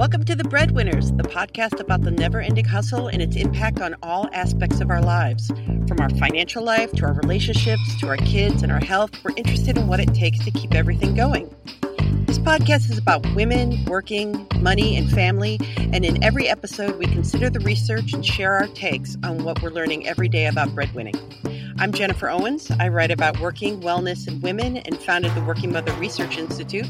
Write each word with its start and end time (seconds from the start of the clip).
Welcome 0.00 0.24
to 0.24 0.34
The 0.34 0.44
Breadwinners, 0.44 1.14
the 1.18 1.24
podcast 1.24 1.78
about 1.78 2.00
the 2.00 2.10
never 2.10 2.40
ending 2.40 2.64
hustle 2.64 3.08
and 3.08 3.20
its 3.20 3.36
impact 3.36 3.82
on 3.82 3.94
all 4.02 4.30
aspects 4.32 4.80
of 4.80 4.88
our 4.88 5.02
lives. 5.02 5.48
From 5.86 6.00
our 6.00 6.08
financial 6.08 6.64
life 6.64 6.90
to 6.92 7.04
our 7.04 7.12
relationships 7.12 7.82
to 8.00 8.08
our 8.08 8.16
kids 8.16 8.62
and 8.62 8.72
our 8.72 8.80
health, 8.82 9.10
we're 9.22 9.34
interested 9.36 9.76
in 9.76 9.88
what 9.88 10.00
it 10.00 10.14
takes 10.14 10.42
to 10.46 10.50
keep 10.52 10.74
everything 10.74 11.14
going. 11.14 11.54
Podcast 12.40 12.90
is 12.90 12.96
about 12.96 13.24
women, 13.34 13.84
working, 13.84 14.46
money, 14.60 14.96
and 14.96 15.10
family. 15.10 15.60
And 15.92 16.06
in 16.06 16.22
every 16.24 16.48
episode, 16.48 16.98
we 16.98 17.06
consider 17.06 17.50
the 17.50 17.60
research 17.60 18.14
and 18.14 18.24
share 18.24 18.54
our 18.54 18.66
takes 18.68 19.16
on 19.22 19.44
what 19.44 19.62
we're 19.62 19.70
learning 19.70 20.08
every 20.08 20.28
day 20.28 20.46
about 20.46 20.70
breadwinning. 20.70 21.16
I'm 21.78 21.92
Jennifer 21.92 22.30
Owens. 22.30 22.70
I 22.80 22.88
write 22.88 23.10
about 23.10 23.38
working, 23.40 23.80
wellness, 23.82 24.26
and 24.26 24.42
women 24.42 24.78
and 24.78 24.98
founded 24.98 25.34
the 25.34 25.42
Working 25.42 25.70
Mother 25.70 25.92
Research 25.94 26.38
Institute. 26.38 26.86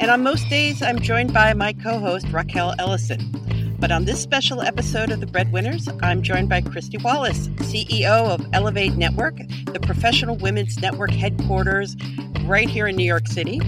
And 0.00 0.10
on 0.10 0.24
most 0.24 0.48
days, 0.48 0.82
I'm 0.82 0.98
joined 0.98 1.32
by 1.32 1.54
my 1.54 1.72
co 1.74 2.00
host, 2.00 2.26
Rachael 2.32 2.74
Ellison. 2.80 3.47
But 3.80 3.92
on 3.92 4.06
this 4.06 4.20
special 4.20 4.60
episode 4.60 5.12
of 5.12 5.20
The 5.20 5.26
Breadwinners, 5.26 5.88
I'm 6.02 6.20
joined 6.20 6.48
by 6.48 6.62
Kristy 6.62 7.00
Wallace, 7.00 7.46
CEO 7.58 8.28
of 8.28 8.40
Ellevate 8.50 8.96
Network, 8.96 9.36
the 9.66 9.78
professional 9.80 10.36
women's 10.36 10.80
network 10.80 11.12
headquarters 11.12 11.94
right 12.42 12.68
here 12.68 12.88
in 12.88 12.96
New 12.96 13.04
York 13.04 13.28
City. 13.28 13.60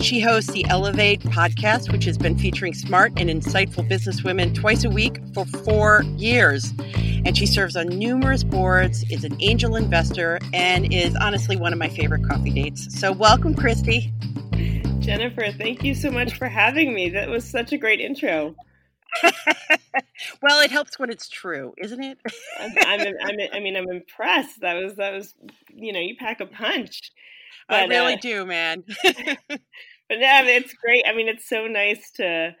She 0.00 0.18
hosts 0.18 0.50
the 0.50 0.64
Ellevate 0.64 1.22
podcast, 1.22 1.92
which 1.92 2.04
has 2.04 2.18
been 2.18 2.36
featuring 2.36 2.74
smart 2.74 3.12
and 3.16 3.30
insightful 3.30 3.88
businesswomen 3.88 4.56
twice 4.56 4.82
a 4.82 4.90
week 4.90 5.20
for 5.32 5.44
four 5.46 6.02
years. 6.16 6.74
And 7.24 7.38
she 7.38 7.46
serves 7.46 7.76
on 7.76 7.86
numerous 7.86 8.42
boards, 8.42 9.04
is 9.08 9.22
an 9.22 9.36
angel 9.40 9.76
investor, 9.76 10.40
and 10.52 10.92
is 10.92 11.14
honestly 11.14 11.56
one 11.56 11.72
of 11.72 11.78
my 11.78 11.88
favorite 11.88 12.26
coffee 12.28 12.50
dates. 12.50 12.98
So, 12.98 13.12
welcome, 13.12 13.54
Kristy. 13.54 14.10
Jennifer, 14.98 15.52
thank 15.52 15.84
you 15.84 15.94
so 15.94 16.10
much 16.10 16.36
for 16.36 16.48
having 16.48 16.92
me. 16.92 17.10
That 17.10 17.28
was 17.28 17.48
such 17.48 17.72
a 17.72 17.78
great 17.78 18.00
intro. 18.00 18.56
well, 20.42 20.60
it 20.60 20.70
helps 20.70 20.98
when 20.98 21.10
it's 21.10 21.28
true, 21.28 21.74
isn't 21.78 22.02
it? 22.02 22.18
I'm, 22.58 22.72
I'm, 22.86 23.00
I'm, 23.00 23.36
i 23.52 23.60
mean, 23.60 23.76
I'm 23.76 23.88
impressed. 23.88 24.60
That 24.60 24.74
was 24.74 24.94
that 24.96 25.12
was, 25.12 25.34
you 25.74 25.92
know, 25.92 26.00
you 26.00 26.16
pack 26.18 26.40
a 26.40 26.46
punch. 26.46 27.12
But, 27.66 27.84
I 27.84 27.86
really 27.86 28.12
uh, 28.12 28.20
do, 28.20 28.44
man. 28.44 28.84
but 29.02 29.60
yeah, 30.10 30.42
it's 30.44 30.74
great. 30.74 31.04
I 31.08 31.14
mean, 31.14 31.28
it's 31.28 31.48
so 31.48 31.66
nice 31.66 32.10
to 32.16 32.54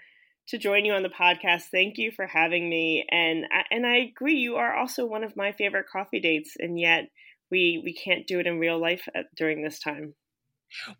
to 0.48 0.58
join 0.58 0.86
you 0.86 0.94
on 0.94 1.02
the 1.02 1.10
podcast. 1.10 1.64
Thank 1.70 1.98
you 1.98 2.10
for 2.10 2.26
having 2.26 2.70
me. 2.70 3.04
And 3.10 3.44
I, 3.52 3.64
and 3.70 3.86
I 3.86 3.96
agree, 3.96 4.36
you 4.36 4.56
are 4.56 4.74
also 4.74 5.04
one 5.04 5.22
of 5.22 5.36
my 5.36 5.52
favorite 5.52 5.88
coffee 5.92 6.20
dates, 6.20 6.56
and 6.58 6.80
yet 6.80 7.10
we 7.50 7.82
we 7.84 7.92
can't 7.92 8.26
do 8.26 8.40
it 8.40 8.46
in 8.46 8.58
real 8.58 8.80
life 8.80 9.06
at, 9.14 9.26
during 9.36 9.62
this 9.62 9.78
time. 9.78 10.14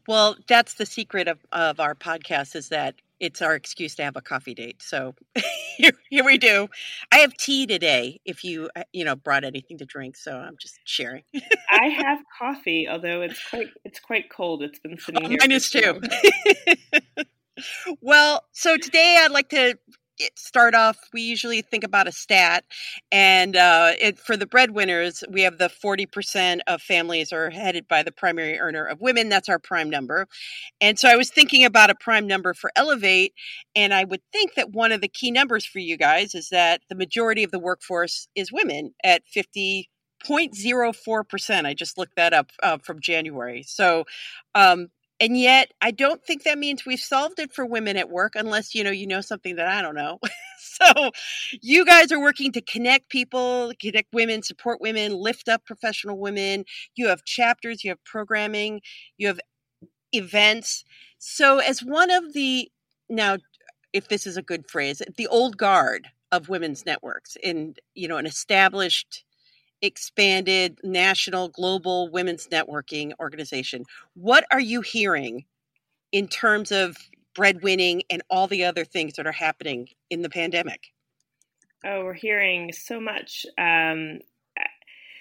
Well, 0.06 0.36
that's 0.48 0.74
the 0.74 0.86
secret 0.86 1.28
of, 1.28 1.38
of 1.52 1.80
our 1.80 1.94
podcast 1.94 2.54
is 2.54 2.68
that 2.68 2.94
it's 3.20 3.42
our 3.42 3.54
excuse 3.54 3.94
to 3.96 4.04
have 4.04 4.16
a 4.16 4.20
coffee 4.20 4.54
date. 4.54 4.82
So 4.82 5.14
here, 5.76 5.92
here 6.10 6.24
we 6.24 6.38
do. 6.38 6.68
I 7.12 7.18
have 7.18 7.34
tea 7.36 7.66
today. 7.66 8.20
If 8.24 8.44
you 8.44 8.70
uh, 8.76 8.84
you 8.92 9.04
know 9.04 9.16
brought 9.16 9.44
anything 9.44 9.78
to 9.78 9.84
drink, 9.84 10.16
so 10.16 10.36
I'm 10.36 10.56
just 10.60 10.78
sharing. 10.84 11.24
I 11.70 11.86
have 11.96 12.18
coffee, 12.38 12.88
although 12.88 13.22
it's 13.22 13.40
quite 13.48 13.68
it's 13.84 14.00
quite 14.00 14.30
cold. 14.30 14.62
It's 14.62 14.78
been 14.78 14.98
sitting 14.98 15.24
oh, 15.24 15.28
here. 15.28 15.38
Mine 15.40 15.52
is 15.52 15.70
too. 15.70 16.00
well, 18.00 18.44
so 18.52 18.76
today 18.76 19.18
I'd 19.20 19.30
like 19.30 19.48
to 19.50 19.78
start 20.36 20.74
off, 20.74 20.98
we 21.12 21.22
usually 21.22 21.62
think 21.62 21.84
about 21.84 22.08
a 22.08 22.12
stat, 22.12 22.64
and 23.12 23.56
uh, 23.56 23.92
it, 24.00 24.18
for 24.18 24.36
the 24.36 24.46
breadwinners, 24.46 25.24
we 25.28 25.42
have 25.42 25.58
the 25.58 25.68
forty 25.68 26.06
percent 26.06 26.62
of 26.66 26.82
families 26.82 27.32
are 27.32 27.50
headed 27.50 27.88
by 27.88 28.02
the 28.02 28.12
primary 28.12 28.58
earner 28.58 28.84
of 28.84 29.00
women. 29.00 29.28
That's 29.28 29.48
our 29.48 29.58
prime 29.58 29.90
number, 29.90 30.26
and 30.80 30.98
so 30.98 31.08
I 31.08 31.16
was 31.16 31.30
thinking 31.30 31.64
about 31.64 31.90
a 31.90 31.94
prime 31.94 32.26
number 32.26 32.54
for 32.54 32.70
Ellevate, 32.76 33.32
and 33.74 33.94
I 33.94 34.04
would 34.04 34.22
think 34.32 34.54
that 34.54 34.72
one 34.72 34.92
of 34.92 35.00
the 35.00 35.08
key 35.08 35.30
numbers 35.30 35.64
for 35.66 35.78
you 35.78 35.96
guys 35.96 36.34
is 36.34 36.48
that 36.50 36.82
the 36.88 36.96
majority 36.96 37.44
of 37.44 37.50
the 37.50 37.58
workforce 37.58 38.28
is 38.34 38.52
women 38.52 38.94
at 39.02 39.22
fifty 39.26 39.88
0.04%. 40.24 41.66
I 41.66 41.74
just 41.74 41.98
looked 41.98 42.16
that 42.16 42.32
up 42.32 42.50
uh, 42.62 42.78
from 42.78 43.00
January. 43.00 43.62
So 43.62 44.04
um, 44.54 44.88
and 45.24 45.38
yet 45.38 45.72
i 45.80 45.90
don't 45.90 46.22
think 46.24 46.42
that 46.42 46.58
means 46.58 46.84
we've 46.84 47.00
solved 47.00 47.38
it 47.38 47.52
for 47.52 47.64
women 47.64 47.96
at 47.96 48.10
work 48.10 48.34
unless 48.36 48.74
you 48.74 48.84
know 48.84 48.90
you 48.90 49.06
know 49.06 49.22
something 49.22 49.56
that 49.56 49.68
i 49.68 49.82
don't 49.82 49.96
know. 49.96 50.20
So 50.82 51.12
you 51.62 51.84
guys 51.84 52.10
are 52.10 52.20
working 52.20 52.50
to 52.52 52.60
connect 52.60 53.08
people 53.08 53.72
connect 53.80 54.12
women 54.12 54.42
support 54.42 54.80
women 54.80 55.14
lift 55.14 55.48
up 55.48 55.64
professional 55.64 56.18
women. 56.18 56.64
You 56.96 57.08
have 57.08 57.24
chapters 57.24 57.84
you 57.84 57.90
have 57.90 58.02
programming 58.04 58.80
you 59.16 59.28
have 59.28 59.38
events. 60.12 60.84
So 61.18 61.58
as 61.58 61.80
one 61.80 62.10
of 62.10 62.32
the 62.32 62.70
now 63.08 63.36
if 63.92 64.08
this 64.08 64.26
is 64.26 64.36
a 64.36 64.42
good 64.42 64.68
phrase 64.68 65.00
the 65.16 65.28
old 65.28 65.56
guard 65.56 66.08
of 66.32 66.48
women's 66.48 66.84
networks 66.84 67.36
in 67.42 67.76
you 67.94 68.08
know 68.08 68.16
an 68.16 68.26
established 68.26 69.24
expanded 69.84 70.78
national 70.82 71.48
global 71.48 72.10
women's 72.10 72.48
networking 72.48 73.12
organization. 73.20 73.84
What 74.14 74.44
are 74.50 74.60
you 74.60 74.80
hearing 74.80 75.44
in 76.10 76.28
terms 76.28 76.72
of 76.72 76.96
breadwinning 77.34 78.02
and 78.08 78.22
all 78.30 78.46
the 78.46 78.64
other 78.64 78.84
things 78.84 79.14
that 79.14 79.26
are 79.26 79.32
happening 79.32 79.88
in 80.10 80.22
the 80.22 80.30
pandemic? 80.30 80.92
Oh, 81.84 82.04
we're 82.04 82.14
hearing 82.14 82.72
so 82.72 82.98
much. 82.98 83.44
Um, 83.58 84.20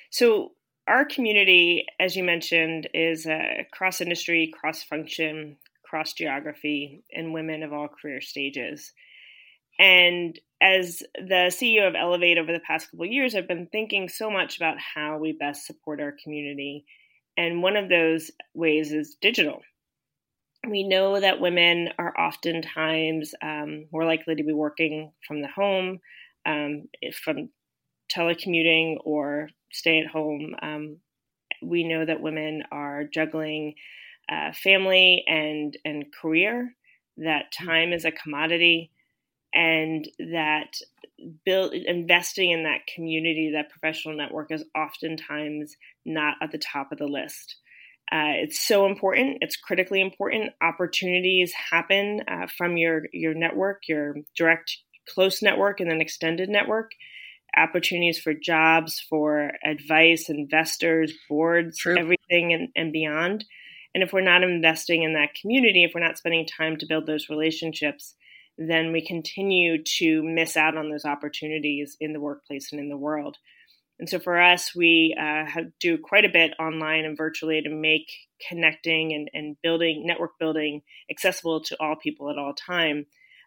so, 0.09 0.51
our 0.87 1.05
community, 1.05 1.85
as 1.99 2.15
you 2.15 2.23
mentioned, 2.23 2.89
is 2.93 3.25
uh, 3.25 3.63
cross 3.71 4.01
industry, 4.01 4.51
cross 4.53 4.83
function, 4.83 5.57
cross 5.83 6.13
geography, 6.13 7.03
and 7.13 7.33
women 7.33 7.63
of 7.63 7.71
all 7.71 7.87
career 7.87 8.21
stages. 8.21 8.93
And 9.79 10.39
as 10.61 11.03
the 11.15 11.51
CEO 11.51 11.87
of 11.87 11.93
Ellevate 11.93 12.37
over 12.37 12.53
the 12.53 12.59
past 12.59 12.89
couple 12.89 13.05
years, 13.05 13.35
I've 13.35 13.47
been 13.47 13.67
thinking 13.71 14.07
so 14.07 14.29
much 14.29 14.57
about 14.57 14.77
how 14.79 15.17
we 15.17 15.33
best 15.33 15.65
support 15.65 15.99
our 15.99 16.15
community. 16.23 16.85
And 17.37 17.61
one 17.61 17.75
of 17.75 17.89
those 17.89 18.31
ways 18.53 18.91
is 18.91 19.17
digital. 19.21 19.61
We 20.69 20.87
know 20.87 21.19
that 21.19 21.41
women 21.41 21.89
are 21.97 22.17
oftentimes 22.17 23.33
um, 23.41 23.87
more 23.91 24.05
likely 24.05 24.35
to 24.35 24.43
be 24.43 24.53
working 24.53 25.11
from 25.27 25.41
the 25.41 25.49
home, 25.49 25.99
um, 26.45 26.87
from 27.21 27.49
telecommuting 28.15 28.97
or 29.03 29.49
stay 29.71 29.99
at 29.99 30.07
home. 30.07 30.55
Um, 30.61 30.97
we 31.61 31.83
know 31.83 32.05
that 32.05 32.21
women 32.21 32.63
are 32.71 33.03
juggling 33.03 33.75
uh, 34.31 34.53
family 34.53 35.25
and, 35.27 35.77
and 35.83 36.05
career, 36.21 36.73
that 37.17 37.45
mm. 37.47 37.65
time 37.65 37.91
is 37.91 38.05
a 38.05 38.11
commodity 38.11 38.91
and 39.53 40.07
that 40.19 40.75
build 41.45 41.73
investing 41.73 42.51
in 42.51 42.63
that 42.63 42.87
community, 42.93 43.51
that 43.53 43.69
professional 43.69 44.15
network 44.15 44.51
is 44.51 44.63
oftentimes 44.75 45.75
not 46.05 46.35
at 46.41 46.51
the 46.51 46.57
top 46.57 46.91
of 46.91 46.97
the 46.97 47.07
list. 47.07 47.57
Uh, 48.11 48.35
it's 48.43 48.59
so 48.59 48.85
important. 48.85 49.37
It's 49.41 49.55
critically 49.55 50.01
important. 50.01 50.51
Opportunities 50.61 51.53
happen 51.71 52.21
uh, 52.27 52.47
from 52.47 52.77
your 52.77 53.03
your 53.13 53.33
network, 53.33 53.83
your 53.87 54.15
direct 54.35 54.77
close 55.07 55.41
network, 55.41 55.79
and 55.79 55.89
then 55.89 56.01
extended 56.01 56.49
network. 56.49 56.91
Opportunities 57.55 58.19
for 58.19 58.33
jobs, 58.33 58.99
for 58.99 59.51
advice, 59.63 60.29
investors, 60.29 61.13
boards, 61.29 61.77
True. 61.77 61.97
everything, 61.97 62.51
and, 62.51 62.69
and 62.75 62.91
beyond. 62.91 63.45
And 63.93 64.03
if 64.03 64.11
we're 64.11 64.21
not 64.21 64.43
investing 64.43 65.03
in 65.03 65.13
that 65.13 65.35
community, 65.39 65.83
if 65.83 65.91
we're 65.93 66.05
not 66.05 66.17
spending 66.17 66.47
time 66.47 66.77
to 66.77 66.87
build 66.87 67.05
those 67.05 67.29
relationships, 67.29 68.15
then 68.57 68.91
we 68.91 69.05
continue 69.05 69.83
to 69.97 70.21
miss 70.23 70.55
out 70.55 70.77
on 70.77 70.89
those 70.89 71.05
opportunities 71.05 71.97
in 71.99 72.13
the 72.13 72.19
workplace 72.19 72.71
and 72.71 72.79
in 72.79 72.89
the 72.89 72.97
world. 72.97 73.37
And 73.99 74.09
so 74.09 74.19
for 74.19 74.39
us, 74.39 74.75
we 74.75 75.15
uh, 75.17 75.45
have, 75.45 75.65
do 75.79 75.97
quite 75.97 76.25
a 76.25 76.29
bit 76.29 76.53
online 76.59 77.05
and 77.05 77.17
virtually 77.17 77.61
to 77.61 77.69
make 77.69 78.11
connecting 78.47 79.13
and, 79.13 79.29
and 79.33 79.55
building, 79.61 80.03
network 80.05 80.31
building 80.39 80.81
accessible 81.09 81.61
to 81.65 81.77
all 81.79 81.95
people 81.95 82.29
at 82.29 82.37
all 82.37 82.53
time. 82.53 83.05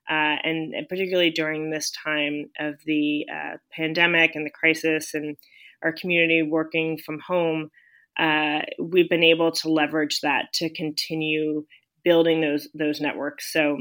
Uh, 0.08 0.38
and, 0.44 0.72
and, 0.72 0.88
particularly 0.88 1.30
during 1.30 1.70
this 1.70 1.90
time 1.90 2.48
of 2.60 2.76
the 2.86 3.26
uh, 3.32 3.56
pandemic 3.72 4.36
and 4.36 4.46
the 4.46 4.50
crisis 4.50 5.14
and 5.14 5.36
our 5.82 5.92
community 5.92 6.42
working 6.42 6.96
from 6.96 7.18
home, 7.18 7.70
uh, 8.16 8.60
we've 8.80 9.10
been 9.10 9.24
able 9.24 9.50
to 9.50 9.68
leverage 9.68 10.20
that 10.20 10.52
to 10.54 10.72
continue 10.72 11.66
building 12.04 12.40
those 12.40 12.68
those 12.72 13.00
networks. 13.00 13.52
So 13.52 13.78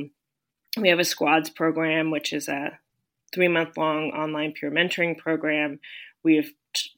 we 0.77 0.89
have 0.89 1.00
a 1.00 1.06
squads 1.06 1.50
program, 1.50 2.12
which 2.12 2.33
is 2.33 2.48
a 2.48 2.80
three 3.33 3.48
month 3.48 3.77
long 3.77 4.12
online 4.12 4.54
peer 4.54 4.72
mentoring 4.72 5.18
program. 5.18 5.80
We've 6.24 6.51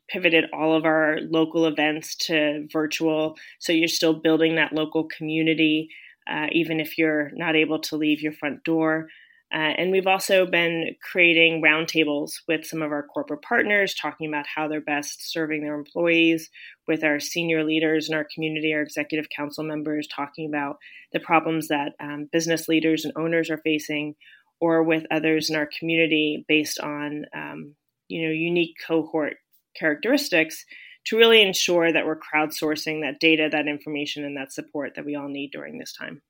pivoted 0.09 0.45
all 0.53 0.75
of 0.75 0.85
our 0.85 1.19
local 1.21 1.65
events 1.65 2.15
to 2.15 2.67
virtual. 2.71 3.35
So 3.59 3.73
you're 3.73 3.87
still 3.87 4.13
building 4.13 4.55
that 4.55 4.73
local 4.73 5.03
community, 5.03 5.89
uh, 6.29 6.47
even 6.51 6.79
if 6.79 6.97
you're 6.97 7.31
not 7.33 7.55
able 7.55 7.79
to 7.79 7.95
leave 7.95 8.21
your 8.21 8.31
front 8.31 8.63
door. 8.63 9.09
Uh, 9.53 9.73
and 9.77 9.91
we've 9.91 10.07
also 10.07 10.45
been 10.45 10.95
creating 11.01 11.61
roundtables 11.61 12.33
with 12.49 12.65
some 12.65 12.81
of 12.81 12.91
our 12.91 13.03
corporate 13.03 13.41
partners, 13.41 13.95
talking 13.95 14.27
about 14.27 14.45
how 14.45 14.67
they're 14.67 14.81
best 14.81 15.31
serving 15.31 15.61
their 15.61 15.75
employees, 15.75 16.49
with 16.85 17.03
our 17.03 17.19
senior 17.19 17.63
leaders 17.63 18.09
in 18.09 18.15
our 18.15 18.27
community, 18.33 18.73
our 18.73 18.81
executive 18.81 19.29
council 19.29 19.63
members, 19.63 20.07
talking 20.07 20.47
about 20.47 20.77
the 21.13 21.19
problems 21.19 21.69
that 21.69 21.93
um, 22.01 22.27
business 22.31 22.67
leaders 22.67 23.05
and 23.05 23.13
owners 23.15 23.49
are 23.49 23.59
facing, 23.59 24.15
or 24.59 24.83
with 24.83 25.05
others 25.11 25.49
in 25.49 25.55
our 25.55 25.69
community 25.79 26.43
based 26.47 26.79
on 26.79 27.25
um, 27.33 27.75
you 28.09 28.23
know 28.23 28.33
unique 28.33 28.75
cohort 28.85 29.35
characteristics 29.77 30.65
to 31.05 31.15
really 31.17 31.41
ensure 31.41 31.91
that 31.91 32.05
we're 32.05 32.19
crowdsourcing 32.19 33.01
that 33.01 33.19
data, 33.21 33.47
that 33.49 33.67
information, 33.67 34.25
and 34.25 34.35
that 34.35 34.51
support 34.51 34.93
that 34.95 35.05
we 35.05 35.15
all 35.15 35.29
need 35.29 35.51
during 35.51 35.77
this 35.77 35.93
time. 35.93 36.21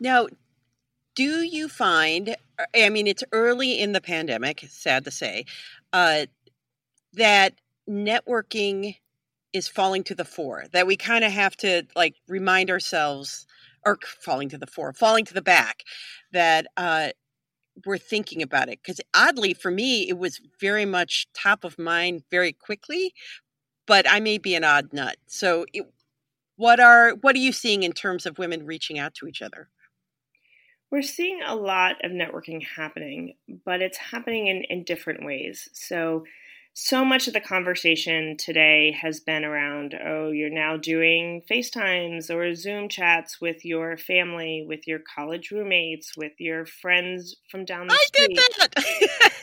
Now, 0.00 0.26
do 1.18 1.42
you 1.42 1.68
find, 1.68 2.36
I 2.76 2.90
mean, 2.90 3.08
it's 3.08 3.24
early 3.32 3.80
in 3.80 3.90
the 3.90 4.00
pandemic, 4.00 4.64
sad 4.68 5.04
to 5.04 5.10
say, 5.10 5.46
uh, 5.92 6.26
that 7.14 7.54
networking 7.90 8.94
is 9.52 9.66
falling 9.66 10.04
to 10.04 10.14
the 10.14 10.24
fore, 10.24 10.66
that 10.72 10.86
we 10.86 10.96
kind 10.96 11.24
of 11.24 11.32
have 11.32 11.56
to 11.56 11.82
like 11.96 12.14
remind 12.28 12.70
ourselves, 12.70 13.48
or 13.84 13.98
falling 14.20 14.48
to 14.50 14.58
the 14.58 14.68
fore, 14.68 14.92
falling 14.92 15.24
to 15.24 15.34
the 15.34 15.42
back, 15.42 15.82
that 16.30 16.68
uh, 16.76 17.08
we're 17.84 17.98
thinking 17.98 18.40
about 18.40 18.68
it. 18.68 18.78
Because 18.80 19.00
oddly, 19.12 19.54
for 19.54 19.72
me, 19.72 20.08
it 20.08 20.18
was 20.18 20.40
very 20.60 20.84
much 20.84 21.26
top 21.34 21.64
of 21.64 21.80
mind 21.80 22.22
very 22.30 22.52
quickly, 22.52 23.12
but 23.88 24.08
I 24.08 24.20
may 24.20 24.38
be 24.38 24.54
an 24.54 24.62
odd 24.62 24.92
nut. 24.92 25.16
So, 25.26 25.66
it, 25.72 25.82
what 26.54 26.78
are 26.78 27.16
what 27.22 27.34
are 27.34 27.40
you 27.40 27.50
seeing 27.50 27.82
in 27.82 27.90
terms 27.90 28.24
of 28.24 28.38
women 28.38 28.64
reaching 28.64 29.00
out 29.00 29.14
to 29.14 29.26
each 29.26 29.42
other? 29.42 29.68
We're 30.90 31.02
seeing 31.02 31.40
a 31.46 31.54
lot 31.54 31.96
of 32.04 32.12
networking 32.12 32.64
happening, 32.76 33.34
but 33.64 33.82
it's 33.82 33.98
happening 33.98 34.46
in, 34.46 34.64
in 34.70 34.84
different 34.84 35.24
ways. 35.24 35.68
So, 35.72 36.24
so 36.72 37.04
much 37.04 37.26
of 37.26 37.34
the 37.34 37.40
conversation 37.40 38.36
today 38.36 38.92
has 38.92 39.20
been 39.20 39.44
around 39.44 39.94
oh, 39.94 40.30
you're 40.30 40.48
now 40.48 40.76
doing 40.76 41.42
FaceTimes 41.50 42.30
or 42.30 42.54
Zoom 42.54 42.88
chats 42.88 43.40
with 43.40 43.64
your 43.64 43.98
family, 43.98 44.64
with 44.66 44.86
your 44.86 45.00
college 45.00 45.50
roommates, 45.50 46.16
with 46.16 46.32
your 46.38 46.64
friends 46.64 47.36
from 47.50 47.64
down 47.64 47.88
the 47.88 47.94
I 47.94 48.04
street. 48.06 48.38
I 48.40 48.58
did 48.58 48.70
that. 48.76 49.32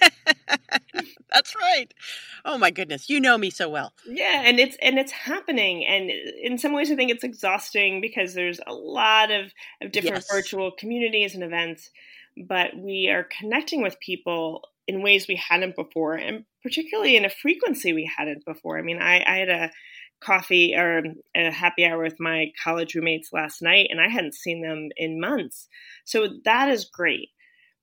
Oh 2.47 2.59
my 2.59 2.69
goodness, 2.69 3.09
you 3.09 3.19
know 3.19 3.37
me 3.37 3.49
so 3.49 3.67
well. 3.67 3.91
Yeah, 4.07 4.43
and 4.45 4.59
it's 4.59 4.77
and 4.79 4.99
it's 4.99 5.11
happening, 5.11 5.83
and 5.83 6.11
uh, 6.11 6.31
in 6.43 6.59
some 6.59 6.73
ways, 6.73 6.91
I 6.91 6.95
think 6.95 7.09
it's 7.09 7.23
exhausting 7.23 8.01
because 8.01 8.35
there's 8.35 8.59
a 8.67 8.73
lot 8.73 9.31
of 9.31 9.51
of 9.81 9.91
different 9.91 10.17
yes. 10.17 10.31
virtual 10.31 10.71
communities 10.71 11.33
and 11.33 11.43
events, 11.43 11.89
but 12.37 12.77
we 12.77 13.09
are 13.09 13.27
connecting 13.39 13.81
with 13.81 13.99
people 13.99 14.61
in 14.87 15.01
ways 15.01 15.27
we 15.27 15.35
hadn't 15.35 15.75
before, 15.75 16.13
and 16.13 16.45
particularly 16.61 17.17
in 17.17 17.25
a 17.25 17.29
frequency 17.29 17.93
we 17.93 18.09
hadn't 18.15 18.45
before. 18.45 18.77
I 18.77 18.83
mean, 18.83 19.01
I, 19.01 19.23
I 19.25 19.37
had 19.37 19.49
a 19.49 19.71
coffee 20.21 20.75
or 20.75 20.99
um, 20.99 21.15
a 21.35 21.51
happy 21.51 21.83
hour 21.83 22.01
with 22.01 22.19
my 22.19 22.51
college 22.63 22.93
roommates 22.93 23.33
last 23.33 23.63
night, 23.63 23.87
and 23.89 23.99
I 23.99 24.07
hadn't 24.07 24.35
seen 24.35 24.61
them 24.61 24.89
in 24.97 25.19
months. 25.19 25.67
So 26.03 26.27
that 26.45 26.69
is 26.69 26.85
great 26.85 27.29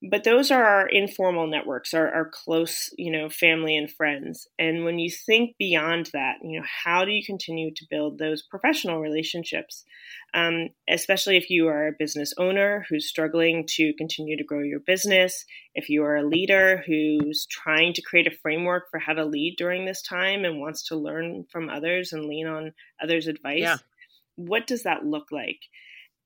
but 0.09 0.25
those 0.25 0.51
are 0.51 0.63
our 0.63 0.87
informal 0.87 1.47
networks 1.47 1.93
our, 1.93 2.09
our 2.09 2.29
close 2.29 2.89
you 2.97 3.11
know 3.11 3.29
family 3.29 3.77
and 3.77 3.89
friends. 3.89 4.47
And 4.59 4.83
when 4.83 4.99
you 4.99 5.09
think 5.09 5.55
beyond 5.57 6.09
that 6.13 6.35
you 6.43 6.59
know 6.59 6.65
how 6.83 7.05
do 7.05 7.11
you 7.11 7.23
continue 7.25 7.73
to 7.73 7.85
build 7.89 8.17
those 8.17 8.43
professional 8.43 8.99
relationships? 8.99 9.85
Um, 10.33 10.69
especially 10.89 11.37
if 11.37 11.49
you 11.49 11.67
are 11.67 11.87
a 11.87 11.95
business 11.97 12.33
owner 12.37 12.85
who's 12.89 13.07
struggling 13.07 13.65
to 13.75 13.93
continue 13.97 14.35
to 14.35 14.43
grow 14.43 14.61
your 14.61 14.79
business 14.79 15.45
if 15.75 15.89
you 15.89 16.03
are 16.03 16.17
a 16.17 16.27
leader 16.27 16.83
who's 16.85 17.45
trying 17.49 17.93
to 17.93 18.01
create 18.01 18.27
a 18.27 18.37
framework 18.41 18.89
for 18.89 18.99
how 18.99 19.13
to 19.13 19.25
lead 19.25 19.55
during 19.57 19.85
this 19.85 20.01
time 20.01 20.43
and 20.43 20.59
wants 20.59 20.87
to 20.87 20.95
learn 20.95 21.45
from 21.51 21.69
others 21.69 22.13
and 22.13 22.25
lean 22.25 22.47
on 22.47 22.73
others 23.01 23.27
advice 23.27 23.59
yeah. 23.59 23.77
what 24.35 24.67
does 24.67 24.83
that 24.83 25.05
look 25.05 25.27
like? 25.31 25.59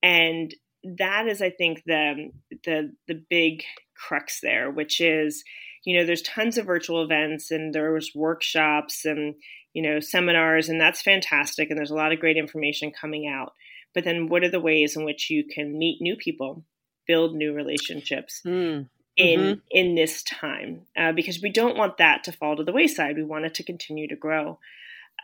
And 0.01 0.53
that 0.83 1.27
is, 1.27 1.41
I 1.41 1.49
think, 1.49 1.83
the 1.85 2.31
the 2.63 2.93
the 3.07 3.23
big 3.29 3.63
crux 3.95 4.39
there, 4.41 4.69
which 4.69 5.01
is, 5.01 5.43
you 5.83 5.97
know, 5.97 6.05
there's 6.05 6.21
tons 6.21 6.57
of 6.57 6.65
virtual 6.65 7.03
events 7.03 7.51
and 7.51 7.73
there's 7.73 8.11
workshops 8.15 9.05
and 9.05 9.35
you 9.73 9.81
know 9.81 9.99
seminars, 9.99 10.69
and 10.69 10.79
that's 10.79 11.01
fantastic, 11.01 11.69
and 11.69 11.77
there's 11.77 11.91
a 11.91 11.95
lot 11.95 12.11
of 12.11 12.19
great 12.19 12.37
information 12.37 12.91
coming 12.91 13.27
out. 13.27 13.53
But 13.93 14.03
then, 14.03 14.27
what 14.27 14.43
are 14.43 14.51
the 14.51 14.59
ways 14.59 14.95
in 14.95 15.05
which 15.05 15.29
you 15.29 15.43
can 15.43 15.77
meet 15.77 16.01
new 16.01 16.15
people, 16.15 16.63
build 17.07 17.35
new 17.35 17.53
relationships? 17.53 18.41
Mm. 18.45 18.89
In 19.15 19.39
mm-hmm. 19.39 19.59
in 19.71 19.95
this 19.95 20.21
time, 20.21 20.81
uh, 20.95 21.11
because 21.11 21.41
we 21.41 21.49
don't 21.49 21.75
want 21.75 21.97
that 21.97 22.23
to 22.25 22.31
fall 22.31 22.55
to 22.55 22.63
the 22.63 22.71
wayside. 22.71 23.15
We 23.15 23.23
want 23.23 23.45
it 23.45 23.55
to 23.55 23.63
continue 23.63 24.07
to 24.09 24.15
grow. 24.15 24.59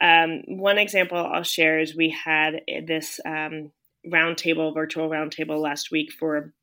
Um, 0.02 0.42
one 0.48 0.80
example 0.80 1.18
I'll 1.18 1.44
share 1.44 1.80
is 1.80 1.96
we 1.96 2.10
had 2.10 2.62
this 2.88 3.20
um, 3.24 3.72
roundtable, 4.12 4.74
virtual 4.74 5.10
roundtable 5.10 5.62
last 5.62 5.92
week 5.92 6.12
for 6.12 6.54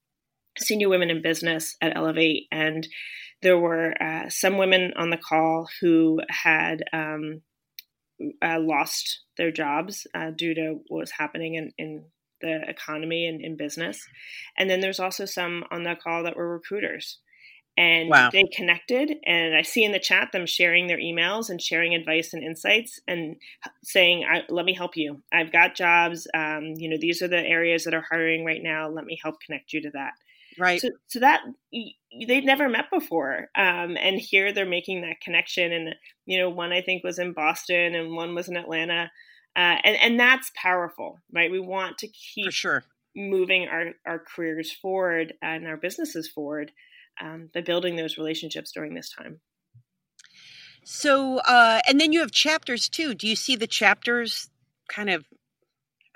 senior 0.58 0.88
women 0.88 1.10
in 1.10 1.22
business 1.22 1.76
at 1.80 1.94
Ellevate, 1.94 2.46
and 2.50 2.86
there 3.42 3.58
were 3.58 3.94
uh, 4.02 4.28
some 4.28 4.58
women 4.58 4.92
on 4.96 5.10
the 5.10 5.16
call 5.16 5.68
who 5.80 6.20
had 6.28 6.84
um, 6.92 7.42
uh, 8.42 8.58
lost 8.60 9.20
their 9.36 9.50
jobs 9.50 10.06
uh, 10.14 10.30
due 10.30 10.54
to 10.54 10.80
what 10.88 11.00
was 11.00 11.12
happening 11.12 11.54
in, 11.54 11.72
in 11.78 12.04
the 12.40 12.60
economy 12.68 13.26
and 13.26 13.40
in 13.40 13.56
business. 13.56 14.06
And 14.58 14.68
then 14.68 14.80
there's 14.80 15.00
also 15.00 15.24
some 15.24 15.64
on 15.70 15.84
the 15.84 15.94
call 15.94 16.24
that 16.24 16.36
were 16.36 16.52
recruiters 16.52 17.18
and 17.76 18.10
wow. 18.10 18.30
they 18.30 18.44
connected 18.44 19.14
and 19.24 19.56
i 19.56 19.62
see 19.62 19.84
in 19.84 19.92
the 19.92 19.98
chat 19.98 20.30
them 20.32 20.46
sharing 20.46 20.86
their 20.86 20.98
emails 20.98 21.48
and 21.48 21.62
sharing 21.62 21.94
advice 21.94 22.32
and 22.32 22.42
insights 22.42 23.00
and 23.06 23.36
saying 23.82 24.24
let 24.48 24.64
me 24.64 24.74
help 24.74 24.96
you. 24.96 25.22
I've 25.32 25.52
got 25.52 25.74
jobs 25.74 26.26
um, 26.34 26.74
you 26.76 26.88
know 26.88 26.96
these 26.98 27.22
are 27.22 27.28
the 27.28 27.38
areas 27.38 27.84
that 27.84 27.94
are 27.94 28.04
hiring 28.08 28.44
right 28.44 28.62
now. 28.62 28.88
Let 28.88 29.04
me 29.04 29.18
help 29.22 29.36
connect 29.44 29.72
you 29.72 29.82
to 29.82 29.90
that. 29.90 30.12
Right. 30.58 30.80
So, 30.80 30.88
so 31.06 31.20
that 31.20 31.42
they'd 32.26 32.44
never 32.44 32.68
met 32.68 32.86
before 32.92 33.48
um, 33.54 33.96
and 33.96 34.20
here 34.20 34.52
they're 34.52 34.66
making 34.66 35.02
that 35.02 35.20
connection 35.22 35.72
and 35.72 35.94
you 36.26 36.38
know 36.38 36.50
one 36.50 36.72
i 36.72 36.82
think 36.82 37.04
was 37.04 37.20
in 37.20 37.32
boston 37.32 37.94
and 37.94 38.16
one 38.16 38.34
was 38.34 38.48
in 38.48 38.56
atlanta 38.56 39.10
uh, 39.56 39.76
and 39.84 39.96
and 39.96 40.20
that's 40.20 40.50
powerful 40.54 41.18
right? 41.32 41.50
We 41.50 41.60
want 41.60 41.98
to 41.98 42.08
keep 42.08 42.46
For 42.46 42.52
sure. 42.52 42.84
moving 43.16 43.68
our 43.68 43.92
our 44.06 44.18
careers 44.18 44.72
forward 44.72 45.34
and 45.40 45.66
our 45.66 45.76
businesses 45.76 46.28
forward 46.28 46.72
um, 47.20 47.50
by 47.52 47.60
building 47.60 47.96
those 47.96 48.18
relationships 48.18 48.72
during 48.72 48.94
this 48.94 49.10
time. 49.10 49.40
So, 50.84 51.38
uh, 51.38 51.80
and 51.88 52.00
then 52.00 52.12
you 52.12 52.20
have 52.20 52.30
chapters 52.30 52.88
too. 52.88 53.14
Do 53.14 53.28
you 53.28 53.36
see 53.36 53.56
the 53.56 53.66
chapters 53.66 54.50
kind 54.88 55.10
of 55.10 55.24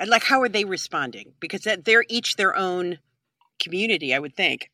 like 0.07 0.25
how 0.25 0.41
are 0.43 0.49
they 0.49 0.65
responding? 0.65 1.35
Because 1.41 1.67
they're 1.85 2.05
each 2.09 2.37
their 2.37 2.57
own 2.57 2.99
community, 3.63 4.15
I 4.15 4.19
would 4.19 4.37
think. 4.37 4.71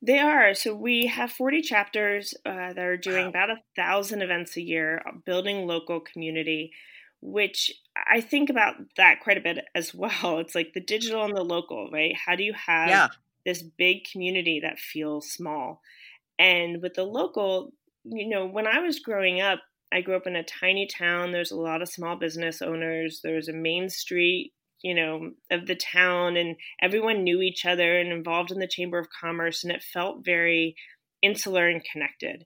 They 0.00 0.18
are. 0.18 0.54
So 0.54 0.74
we 0.74 1.06
have 1.06 1.32
40 1.32 1.60
chapters 1.62 2.32
uh, 2.46 2.72
that 2.72 2.78
are 2.78 2.96
doing 2.96 3.24
wow. 3.24 3.30
about 3.30 3.50
a 3.50 3.56
thousand 3.74 4.22
events 4.22 4.56
a 4.56 4.62
year, 4.62 5.02
uh, 5.06 5.12
building 5.24 5.66
local 5.66 6.00
community, 6.00 6.72
which 7.20 7.72
I 7.96 8.20
think 8.20 8.48
about 8.48 8.76
that 8.96 9.20
quite 9.20 9.38
a 9.38 9.40
bit 9.40 9.64
as 9.74 9.92
well. 9.94 10.38
It's 10.38 10.54
like 10.54 10.72
the 10.72 10.80
digital 10.80 11.24
and 11.24 11.36
the 11.36 11.42
local, 11.42 11.90
right? 11.92 12.14
How 12.16 12.36
do 12.36 12.44
you 12.44 12.54
have 12.54 12.88
yeah 12.88 13.08
this 13.48 13.62
big 13.62 14.04
community 14.12 14.60
that 14.62 14.78
feels 14.78 15.30
small. 15.30 15.80
And 16.38 16.82
with 16.82 16.94
the 16.94 17.04
local, 17.04 17.72
you 18.04 18.28
know, 18.28 18.46
when 18.46 18.66
I 18.66 18.80
was 18.80 18.98
growing 18.98 19.40
up, 19.40 19.60
I 19.90 20.02
grew 20.02 20.16
up 20.16 20.26
in 20.26 20.36
a 20.36 20.44
tiny 20.44 20.86
town. 20.86 21.32
There's 21.32 21.50
a 21.50 21.56
lot 21.56 21.80
of 21.80 21.88
small 21.88 22.16
business 22.16 22.60
owners. 22.60 23.20
There's 23.24 23.48
a 23.48 23.54
main 23.54 23.88
street, 23.88 24.52
you 24.82 24.94
know, 24.94 25.30
of 25.50 25.66
the 25.66 25.76
town, 25.76 26.36
and 26.36 26.56
everyone 26.82 27.24
knew 27.24 27.40
each 27.40 27.64
other 27.64 27.98
and 27.98 28.12
involved 28.12 28.50
in 28.50 28.58
the 28.58 28.68
Chamber 28.68 28.98
of 28.98 29.06
Commerce, 29.18 29.64
and 29.64 29.72
it 29.72 29.82
felt 29.82 30.26
very 30.26 30.76
insular 31.22 31.66
and 31.66 31.82
connected. 31.90 32.44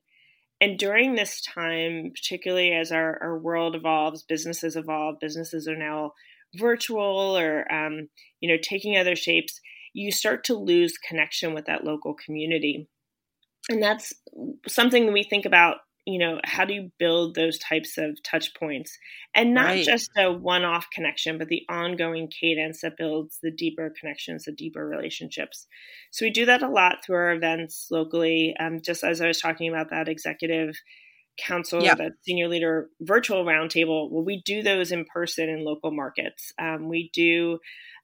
And 0.61 0.79
during 0.79 1.15
this 1.15 1.41
time, 1.41 2.13
particularly 2.15 2.71
as 2.71 2.93
our, 2.93 3.21
our 3.21 3.37
world 3.37 3.75
evolves, 3.75 4.23
businesses 4.23 4.77
evolve, 4.77 5.17
businesses 5.19 5.67
are 5.67 5.75
now 5.75 6.13
virtual 6.55 7.37
or, 7.37 7.69
um, 7.69 8.07
you 8.39 8.49
know, 8.49 8.61
taking 8.61 8.97
other 8.97 9.17
shapes 9.17 9.59
you 9.93 10.11
start 10.11 10.43
to 10.45 10.55
lose 10.55 10.97
connection 10.97 11.53
with 11.53 11.65
that 11.65 11.83
local 11.83 12.13
community. 12.13 12.89
And 13.69 13.81
that's 13.81 14.11
something 14.67 15.13
we 15.13 15.23
think 15.23 15.45
about, 15.45 15.77
you 16.05 16.19
know, 16.19 16.41
how 16.43 16.65
do 16.65 16.73
you 16.73 16.91
build 16.99 17.33
those 17.33 17.57
types 17.57 17.97
of 17.97 18.21
touch 18.23 18.53
points? 18.55 18.97
And 19.33 19.53
not 19.53 19.67
right. 19.67 19.85
just 19.85 20.11
a 20.17 20.31
one 20.31 20.65
off 20.65 20.87
connection, 20.93 21.37
but 21.37 21.47
the 21.47 21.63
ongoing 21.69 22.27
cadence 22.27 22.81
that 22.81 22.97
builds 22.97 23.39
the 23.41 23.51
deeper 23.51 23.93
connections, 23.97 24.43
the 24.43 24.51
deeper 24.51 24.85
relationships. 24.85 25.65
So 26.11 26.25
we 26.25 26.31
do 26.31 26.45
that 26.47 26.61
a 26.61 26.69
lot 26.69 27.05
through 27.05 27.15
our 27.15 27.31
events 27.31 27.87
locally. 27.89 28.53
Um, 28.59 28.81
just 28.81 29.03
as 29.03 29.21
I 29.21 29.27
was 29.27 29.39
talking 29.39 29.69
about 29.69 29.91
that 29.91 30.09
executive 30.09 30.75
council, 31.37 31.81
yeah. 31.81 31.95
that 31.95 32.11
senior 32.23 32.47
leader 32.49 32.89
virtual 32.99 33.45
roundtable, 33.45 34.11
well, 34.11 34.25
we 34.25 34.41
do 34.43 34.61
those 34.61 34.91
in 34.91 35.05
person 35.05 35.49
in 35.49 35.63
local 35.63 35.91
markets. 35.91 36.51
Um, 36.59 36.89
we 36.89 37.11
do 37.13 37.59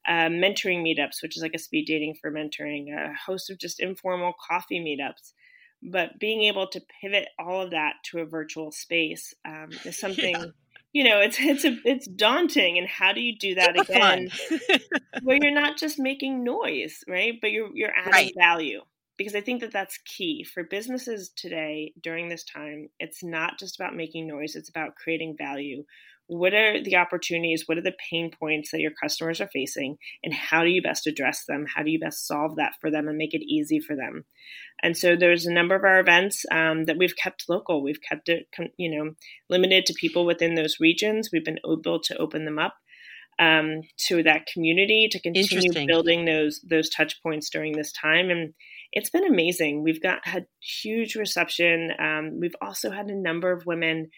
uh, 0.07 0.29
mentoring 0.29 0.83
meetups, 0.83 1.21
which 1.21 1.35
is 1.35 1.43
like 1.43 1.53
a 1.53 1.59
speed 1.59 1.85
dating 1.85 2.15
for 2.21 2.31
mentoring, 2.31 2.87
a 2.93 3.13
host 3.13 3.49
of 3.49 3.57
just 3.57 3.79
informal 3.79 4.33
coffee 4.47 4.79
meetups. 4.79 5.33
But 5.81 6.19
being 6.19 6.43
able 6.43 6.67
to 6.67 6.81
pivot 7.01 7.29
all 7.37 7.61
of 7.61 7.71
that 7.71 7.93
to 8.05 8.19
a 8.19 8.25
virtual 8.25 8.71
space 8.71 9.33
um, 9.45 9.69
is 9.85 9.97
something. 9.99 10.35
Yeah. 10.35 10.45
You 10.91 11.03
know, 11.03 11.19
it's 11.19 11.37
it's 11.39 11.65
a, 11.65 11.77
it's 11.85 12.07
daunting, 12.07 12.79
and 12.79 12.87
how 12.87 13.13
do 13.13 13.21
you 13.21 13.37
do 13.37 13.55
that 13.55 13.79
again, 13.79 14.29
where 15.21 15.37
you're 15.39 15.51
not 15.53 15.77
just 15.77 15.99
making 15.99 16.43
noise, 16.43 17.03
right? 17.07 17.33
But 17.39 17.51
you're 17.51 17.69
you're 17.75 17.93
adding 17.95 18.11
right. 18.11 18.33
value. 18.35 18.81
because 19.15 19.35
I 19.35 19.41
think 19.41 19.61
that 19.61 19.71
that's 19.71 19.99
key 19.99 20.43
for 20.43 20.63
businesses 20.63 21.29
today 21.35 21.93
during 22.01 22.27
this 22.27 22.43
time. 22.43 22.89
It's 22.99 23.21
not 23.21 23.59
just 23.59 23.79
about 23.79 23.95
making 23.95 24.27
noise, 24.27 24.55
it's 24.55 24.69
about 24.69 24.95
creating 24.95 25.35
value. 25.37 25.83
What 26.29 26.53
are 26.53 26.81
the 26.81 26.95
opportunities? 26.95 27.63
What 27.65 27.79
are 27.79 27.83
the 27.83 27.95
pain 28.09 28.29
points 28.29 28.69
that 28.69 28.81
your 28.81 28.91
customers 28.91 29.41
are 29.41 29.49
facing? 29.51 29.97
And 30.23 30.31
how 30.31 30.63
do 30.63 30.69
you 30.69 30.81
best 30.81 31.07
address 31.07 31.43
them? 31.47 31.65
How 31.75 31.81
do 31.81 31.89
you 31.89 31.99
best 31.99 32.27
solve 32.27 32.55
that 32.57 32.73
for 32.79 32.91
them 32.91 33.07
and 33.07 33.17
make 33.17 33.33
it 33.33 33.41
easy 33.41 33.79
for 33.79 33.95
them? 33.95 34.25
And 34.83 34.95
so 34.95 35.15
there's 35.15 35.47
a 35.47 35.53
number 35.53 35.75
of 35.75 35.83
our 35.83 35.99
events 35.99 36.45
um, 36.51 36.85
that 36.85 36.97
we've 36.97 37.15
kept 37.15 37.45
local. 37.49 37.83
We've 37.83 38.01
kept 38.07 38.29
it, 38.29 38.47
you 38.77 38.95
know, 38.95 39.13
limited 39.49 39.87
to 39.87 39.93
people 39.93 40.23
within 40.23 40.53
those 40.53 40.77
regions. 40.79 41.29
We've 41.33 41.43
been 41.43 41.59
able 41.65 41.99
to 41.99 42.17
open 42.17 42.45
them 42.45 42.59
up 42.59 42.75
um, 43.39 43.81
to 44.07 44.21
that 44.23 44.45
community 44.45 45.07
to 45.11 45.19
continue 45.19 45.87
building 45.87 46.25
those 46.25 46.61
those 46.69 46.89
touch 46.89 47.21
points 47.23 47.49
during 47.49 47.71
this 47.71 47.91
time. 47.91 48.29
And 48.29 48.53
it's 48.91 49.09
been 49.09 49.25
amazing. 49.25 49.83
We've 49.83 50.01
got 50.01 50.27
had 50.27 50.45
huge 50.61 51.15
reception. 51.15 51.91
Um, 51.99 52.39
we've 52.39 52.55
also 52.61 52.91
had 52.91 53.07
a 53.07 53.15
number 53.15 53.51
of 53.51 53.65
women 53.65 54.09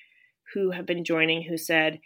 who 0.53 0.71
have 0.71 0.85
been 0.85 1.03
joining 1.03 1.43
who 1.43 1.57
said, 1.57 1.99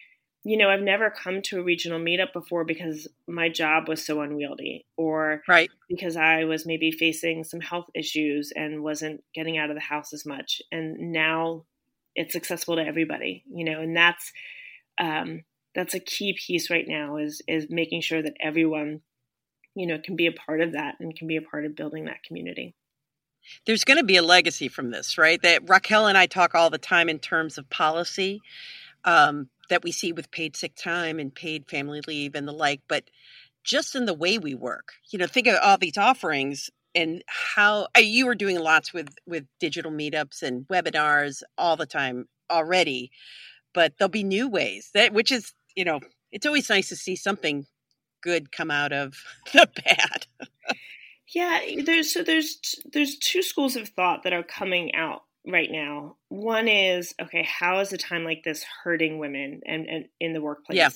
you 0.44 0.58
know, 0.58 0.70
I've 0.70 0.82
never 0.82 1.10
come 1.10 1.42
to 1.44 1.60
a 1.60 1.64
regional 1.64 2.00
meetup 2.00 2.32
before 2.32 2.66
because 2.66 3.08
my 3.28 3.50
job 3.50 3.88
was 3.88 4.06
so 4.06 4.22
unwieldy, 4.22 4.86
or 4.96 5.42
right. 5.48 5.72
because 5.90 6.16
I 6.16 6.44
was 6.44 6.68
maybe 6.68 6.92
facing 6.92 7.44
some 7.44 7.62
health 7.62 7.88
issues 7.96 8.54
and 8.56 8.84
wasn't 8.84 9.24
getting 9.34 9.58
out 9.58 9.72
of 9.72 9.76
the 9.76 9.82
house 9.82 10.14
as 10.14 10.24
much. 10.24 10.62
And 10.72 11.12
now 11.12 11.66
it's 12.14 12.36
accessible 12.36 12.76
to 12.76 12.86
everybody, 12.86 13.44
you 13.52 13.66
know, 13.66 13.82
and 13.82 13.98
that's 13.98 14.32
um, 15.00 15.42
that's 15.74 15.94
a 15.94 16.00
key 16.00 16.38
piece 16.40 16.70
right 16.70 16.86
now 16.88 17.18
is 17.18 17.42
is 17.48 17.68
making 17.70 18.02
sure 18.02 18.22
that 18.22 18.38
everyone 18.40 19.02
you 19.76 19.86
know 19.88 19.98
can 20.04 20.16
be 20.16 20.28
a 20.28 20.32
part 20.32 20.62
of 20.62 20.72
that 20.72 20.96
and 21.00 21.16
can 21.16 21.28
be 21.28 21.38
a 21.38 21.42
part 21.42 21.66
of 21.66 21.76
building 21.76 22.06
that 22.06 22.24
community 22.24 22.76
there's 23.66 23.84
going 23.84 23.98
to 23.98 24.04
be 24.04 24.18
a 24.18 24.24
legacy 24.24 24.68
from 24.68 24.92
this 24.92 25.18
right 25.18 25.42
that 25.42 25.68
rachael 25.70 26.08
and 26.08 26.18
i 26.18 26.26
talk 26.26 26.56
all 26.56 26.70
the 26.70 26.78
time 26.78 27.10
in 27.10 27.20
terms 27.20 27.58
of 27.58 27.70
policy 27.70 28.42
um, 29.04 29.50
that 29.70 29.84
we 29.84 29.92
see 29.92 30.12
with 30.12 30.32
paid 30.32 30.56
sick 30.56 30.76
time 30.76 31.20
and 31.20 31.34
paid 31.34 31.68
family 31.68 32.02
leave 32.08 32.36
and 32.36 32.48
the 32.48 32.52
like 32.54 32.82
but 32.88 33.04
just 33.64 33.96
in 33.96 34.06
the 34.06 34.14
way 34.14 34.38
we 34.38 34.56
work 34.56 34.94
you 35.10 35.20
know 35.20 35.28
think 35.28 35.48
of 35.48 35.58
all 35.62 35.78
these 35.78 35.98
offerings 35.98 36.70
and 36.94 37.24
how 37.28 37.88
you 37.98 38.26
were 38.26 38.36
doing 38.36 38.60
lots 38.60 38.94
with 38.94 39.10
with 39.28 39.46
digital 39.60 39.92
meetups 39.92 40.42
and 40.42 40.68
webinars 40.68 41.44
all 41.58 41.76
the 41.76 41.86
time 41.86 42.28
already 42.50 43.12
but 43.74 43.94
there'll 43.98 44.10
be 44.10 44.24
new 44.24 44.48
ways 44.48 44.92
that 44.94 45.14
which 45.14 45.32
is 45.32 45.54
you 45.76 45.86
know 45.86 46.00
it's 46.32 46.46
always 46.46 46.70
nice 46.70 46.90
to 46.90 46.96
see 46.96 47.16
something 47.16 47.66
good 48.26 48.52
come 48.52 48.72
out 48.72 48.92
of 48.92 49.16
the 49.54 49.70
bad. 49.86 50.28
Yeah, 51.36 51.60
there's 51.84 52.14
so 52.14 52.24
there's 52.24 52.60
there's 52.94 53.18
two 53.18 53.44
schools 53.44 53.76
of 53.76 53.90
thought 53.90 54.24
that 54.24 54.32
are 54.32 54.42
coming 54.42 54.96
out 54.96 55.24
right 55.46 55.70
now. 55.70 56.16
One 56.30 56.70
is 56.70 57.14
okay, 57.22 57.44
how 57.44 57.80
is 57.80 57.92
a 57.92 57.98
time 57.98 58.24
like 58.24 58.44
this 58.46 58.66
hurting 58.84 59.20
women 59.20 59.60
and, 59.66 59.86
and 59.86 60.06
in 60.22 60.32
the 60.32 60.42
workplace? 60.42 60.78
Yeah. 60.78 60.90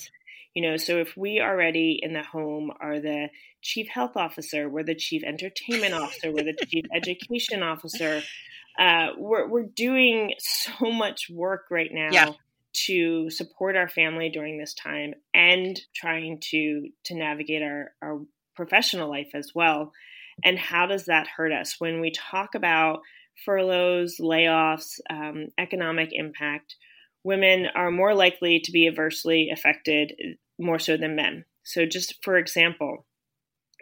You 0.56 0.64
know, 0.64 0.78
so 0.78 0.98
if 0.98 1.16
we 1.18 1.42
already 1.42 2.00
in 2.02 2.14
the 2.14 2.24
home 2.24 2.72
are 2.80 3.02
the 3.02 3.28
chief 3.62 3.88
health 3.90 4.16
officer, 4.16 4.70
we're 4.70 4.84
the 4.84 4.96
chief 4.96 5.24
entertainment 5.24 5.94
officer, 5.94 6.32
we're 6.32 6.46
the 6.46 6.58
chief 6.68 6.86
education 6.96 7.62
officer, 7.62 8.24
uh, 8.80 9.08
we're 9.18 9.46
we're 9.46 9.68
doing 9.76 10.36
so 10.40 10.90
much 10.90 11.30
work 11.30 11.66
right 11.70 11.92
now 11.92 12.10
yeah 12.12 12.32
to 12.72 13.32
support 13.32 13.76
our 13.76 13.90
family 13.90 14.30
during 14.30 14.60
this 14.60 14.76
time 14.76 15.16
and 15.34 15.82
trying 15.96 16.40
to 16.40 16.88
to 17.04 17.16
navigate 17.16 17.64
our, 17.64 17.92
our 18.00 18.22
professional 18.56 19.10
life 19.10 19.32
as 19.34 19.52
well 19.56 19.92
and 20.44 20.58
how 20.58 20.86
does 20.86 21.06
that 21.06 21.28
hurt 21.28 21.52
us 21.52 21.76
when 21.80 22.02
we 22.02 22.12
talk 22.12 22.56
about 22.56 23.00
furloughs 23.46 24.18
layoffs 24.20 25.00
um, 25.10 25.48
economic 25.58 26.10
impact 26.12 26.76
women 27.24 27.68
are 27.76 27.92
more 27.92 28.14
likely 28.14 28.60
to 28.60 28.72
be 28.72 28.88
adversely 28.88 29.50
affected 29.52 30.14
more 30.60 30.80
so 30.80 30.98
than 30.98 31.16
men 31.16 31.46
so 31.64 31.86
just 31.86 32.24
for 32.24 32.38
example 32.38 33.06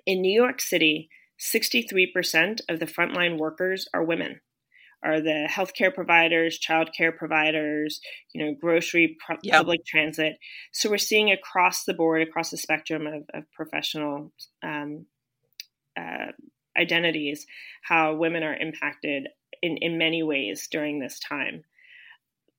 in 0.06 0.22
new 0.22 0.34
york 0.34 0.62
city 0.62 1.10
63% 1.40 2.62
of 2.68 2.80
the 2.80 2.88
frontline 2.88 3.38
workers 3.38 3.88
are 3.94 4.04
women 4.04 4.42
are 5.04 5.22
the 5.22 5.48
healthcare 5.50 5.94
providers, 5.94 6.60
childcare 6.60 7.16
providers, 7.16 8.02
you 8.34 8.44
know, 8.44 8.56
grocery, 8.60 9.16
pu- 9.26 9.38
yep. 9.44 9.58
public 9.58 9.86
transit. 9.86 10.38
So 10.72 10.90
we're 10.90 10.98
seeing 10.98 11.32
across 11.32 11.84
the 11.84 11.94
board, 11.94 12.22
across 12.22 12.50
the 12.50 12.58
spectrum 12.58 13.06
of, 13.06 13.24
of 13.34 13.52
professional 13.52 14.34
um, 14.64 15.06
uh, 15.98 16.32
identities, 16.78 17.46
how 17.84 18.16
women 18.16 18.44
are 18.44 18.56
impacted 18.56 19.28
in, 19.62 19.78
in 19.78 19.98
many 19.98 20.24
ways 20.24 20.68
during 20.70 21.00
this 21.00 21.20
time. 21.20 21.64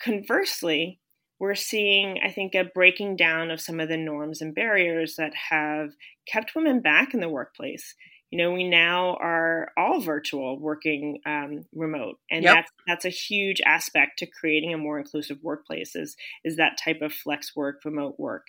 Conversely, 0.00 1.00
we're 1.38 1.54
seeing, 1.54 2.18
I 2.25 2.30
think, 2.30 2.54
a 2.54 2.64
breaking 2.64 3.16
down 3.16 3.50
of 3.50 3.61
some 3.61 3.78
of 3.78 3.88
the 3.88 3.97
norms 3.97 4.40
and 4.40 4.54
barriers 4.54 5.16
that 5.16 5.33
have 5.50 5.90
kept 6.26 6.57
women 6.57 6.80
back 6.80 7.14
in 7.14 7.21
the 7.21 7.28
workplace 7.28 7.95
you 8.30 8.38
know 8.38 8.52
we 8.52 8.68
now 8.68 9.16
are 9.21 9.73
all 9.76 10.00
virtual 10.00 10.59
working 10.59 11.21
um, 11.26 11.64
remote 11.75 12.18
and 12.30 12.45
yep. 12.45 12.54
that's 12.54 12.73
that's 12.87 13.04
a 13.04 13.11
huge 13.11 13.61
aspect 13.64 14.18
to 14.18 14.26
creating 14.26 14.73
a 14.73 14.78
more 14.78 14.99
inclusive 14.99 15.38
workplace 15.42 15.95
is, 15.95 16.16
is 16.45 16.57
that 16.57 16.78
type 16.83 17.00
of 17.02 17.12
flex 17.12 17.57
work 17.57 17.76
remote 17.85 18.16
work 18.18 18.47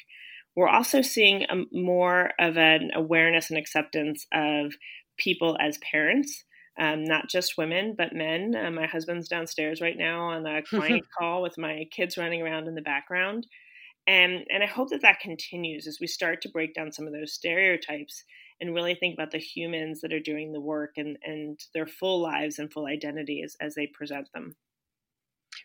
we're 0.60 0.68
also 0.68 1.02
seeing 1.02 1.44
a, 1.44 1.56
more 1.72 2.32
of 2.38 2.58
an 2.58 2.92
awareness 2.94 3.50
and 3.50 3.58
acceptance 3.58 4.26
of 4.34 4.74
people 5.18 5.58
as 5.60 5.78
parents 5.80 6.44
um, 6.78 7.06
not 7.06 7.30
just 7.30 7.58
women 7.58 7.96
but 7.98 8.14
men 8.14 8.56
uh, 8.56 8.70
my 8.70 8.86
husband's 8.86 9.30
downstairs 9.30 9.82
right 9.82 9.98
now 9.98 10.22
on 10.22 10.46
a 10.46 10.62
client 10.70 11.06
call 11.18 11.42
with 11.42 11.58
my 11.58 11.86
kids 11.92 12.18
running 12.18 12.42
around 12.42 12.68
in 12.68 12.76
the 12.76 12.82
background 12.82 13.48
and 14.06 14.46
and 14.50 14.62
i 14.64 14.68
hope 14.68 14.90
that 14.90 15.02
that 15.02 15.20
continues 15.22 15.88
as 15.88 15.98
we 16.02 16.08
start 16.08 16.42
to 16.42 16.50
break 16.50 16.74
down 16.74 16.92
some 16.92 17.08
of 17.08 17.14
those 17.14 17.34
stereotypes 17.34 18.24
and 18.62 18.74
really 18.74 18.96
think 18.96 19.14
about 19.14 19.32
the 19.32 19.38
humans 19.38 20.02
that 20.02 20.14
are 20.14 20.20
doing 20.20 20.52
the 20.52 20.60
work 20.60 20.92
and, 20.98 21.18
and 21.24 21.60
their 21.74 21.88
full 21.88 22.22
lives 22.22 22.60
and 22.60 22.72
full 22.72 22.88
identities 22.88 23.56
as 23.62 23.74
they 23.76 23.88
present 23.88 24.28
them. 24.34 24.56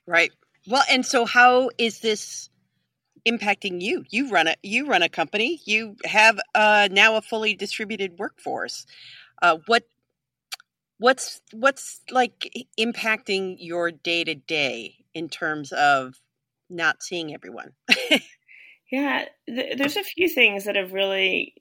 Right. 0.07 0.31
Well, 0.67 0.85
and 0.91 1.05
so 1.05 1.25
how 1.25 1.71
is 1.77 2.01
this 2.01 2.51
impacting 3.27 3.81
you? 3.81 4.05
You 4.11 4.31
run 4.31 4.49
a 4.49 4.55
you 4.63 4.87
run 4.87 5.03
a 5.03 5.09
company. 5.09 5.61
You 5.65 5.97
have 6.05 6.39
uh, 6.55 6.89
now 6.91 7.17
a 7.17 7.23
fully 7.23 7.55
distributed 7.55 8.19
workforce. 8.19 8.87
Uh, 9.43 9.59
what 9.67 9.85
what's 10.99 11.41
what's 11.53 12.01
like 12.11 12.51
impacting 12.79 13.57
your 13.59 13.91
day 13.91 14.25
to 14.25 14.35
day 14.35 14.97
in 15.15 15.29
terms 15.29 15.73
of 15.73 16.15
not 16.71 17.03
seeing 17.03 17.35
everyone? 17.35 17.73
yeah, 18.91 19.27
th- 19.47 19.79
there's 19.79 19.97
a 19.97 20.03
few 20.03 20.29
things 20.29 20.65
that 20.65 20.77
have 20.77 20.93
really 20.93 21.55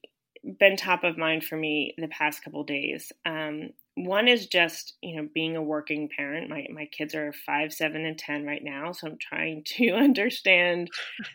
been 0.59 0.75
top 0.75 1.03
of 1.03 1.17
mind 1.17 1.43
for 1.43 1.55
me 1.55 1.95
the 1.97 2.07
past 2.07 2.43
couple 2.43 2.63
days. 2.63 3.11
Um, 3.25 3.69
one 3.95 4.27
is 4.27 4.47
just 4.47 4.93
you 5.01 5.15
know 5.15 5.27
being 5.33 5.55
a 5.55 5.61
working 5.61 6.09
parent. 6.15 6.49
My 6.49 6.67
my 6.71 6.85
kids 6.85 7.13
are 7.15 7.33
five, 7.45 7.73
seven, 7.73 8.05
and 8.05 8.17
ten 8.17 8.45
right 8.45 8.63
now, 8.63 8.91
so 8.91 9.07
I'm 9.07 9.17
trying 9.19 9.63
to 9.77 9.91
understand 9.91 10.89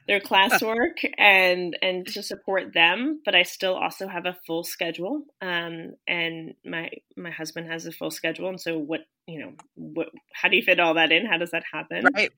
their 0.06 0.20
classwork 0.20 1.04
and 1.18 1.76
and 1.82 2.06
to 2.08 2.22
support 2.22 2.72
them. 2.74 3.20
But 3.24 3.34
I 3.34 3.42
still 3.42 3.74
also 3.74 4.08
have 4.08 4.26
a 4.26 4.36
full 4.46 4.64
schedule, 4.64 5.22
um, 5.40 5.94
and 6.06 6.54
my 6.64 6.90
my 7.16 7.30
husband 7.30 7.70
has 7.70 7.86
a 7.86 7.92
full 7.92 8.10
schedule. 8.10 8.48
And 8.48 8.60
so 8.60 8.78
what 8.78 9.00
you 9.26 9.40
know 9.40 9.52
what 9.74 10.08
how 10.32 10.48
do 10.48 10.56
you 10.56 10.62
fit 10.62 10.80
all 10.80 10.94
that 10.94 11.12
in? 11.12 11.26
How 11.26 11.38
does 11.38 11.52
that 11.52 11.64
happen? 11.72 12.06
Right. 12.14 12.32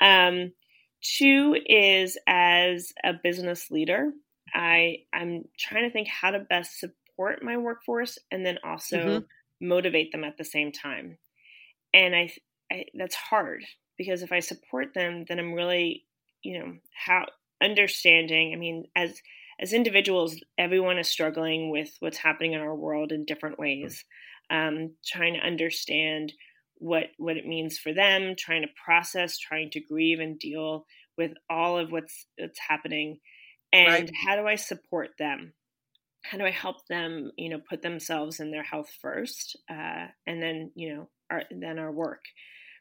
Um, 0.00 0.52
two 1.02 1.56
is 1.66 2.16
as 2.26 2.92
a 3.04 3.12
business 3.12 3.70
leader 3.70 4.12
I 4.54 5.04
I'm 5.12 5.44
trying 5.58 5.84
to 5.84 5.92
think 5.92 6.08
how 6.08 6.30
to 6.30 6.40
best 6.40 6.78
support 6.78 7.42
my 7.42 7.56
workforce 7.56 8.18
and 8.30 8.44
then 8.44 8.58
also 8.64 8.96
mm-hmm. 8.96 9.24
Motivate 9.62 10.12
them 10.12 10.24
at 10.24 10.36
the 10.36 10.44
same 10.44 10.72
time. 10.72 11.18
And 11.94 12.14
I, 12.14 12.32
I 12.70 12.84
that's 12.94 13.14
hard 13.14 13.64
because 13.96 14.22
if 14.22 14.32
I 14.32 14.40
support 14.40 14.94
them, 14.94 15.24
then 15.28 15.38
I'm 15.38 15.52
really, 15.52 16.04
you 16.42 16.58
know, 16.58 16.74
how 16.94 17.26
understanding. 17.62 18.52
I 18.52 18.56
mean, 18.56 18.86
as 18.96 19.20
as 19.60 19.72
individuals, 19.72 20.36
everyone 20.58 20.98
is 20.98 21.08
struggling 21.08 21.70
with 21.70 21.96
what's 22.00 22.18
happening 22.18 22.54
in 22.54 22.60
our 22.60 22.74
world 22.74 23.12
in 23.12 23.24
different 23.24 23.58
ways. 23.58 24.04
Um, 24.50 24.96
trying 25.06 25.34
to 25.34 25.40
understand 25.40 26.32
what 26.76 27.04
what 27.16 27.36
it 27.36 27.46
means 27.46 27.78
for 27.78 27.92
them, 27.94 28.34
trying 28.36 28.62
to 28.62 28.68
process, 28.84 29.38
trying 29.38 29.70
to 29.70 29.80
grieve 29.80 30.18
and 30.18 30.38
deal 30.38 30.86
with 31.16 31.32
all 31.48 31.78
of 31.78 31.92
what's 31.92 32.26
what's 32.38 32.58
happening 32.58 33.20
and 33.72 33.88
right. 33.88 34.10
how 34.26 34.36
do 34.36 34.46
i 34.46 34.54
support 34.54 35.10
them 35.18 35.52
how 36.22 36.38
do 36.38 36.44
i 36.44 36.50
help 36.50 36.86
them 36.88 37.30
you 37.36 37.48
know 37.48 37.60
put 37.68 37.82
themselves 37.82 38.40
and 38.40 38.52
their 38.52 38.62
health 38.62 38.90
first 39.00 39.56
uh, 39.70 40.06
and 40.26 40.42
then 40.42 40.70
you 40.74 40.94
know 40.94 41.08
our, 41.32 41.44
then 41.50 41.78
our 41.78 41.90
work. 41.90 42.24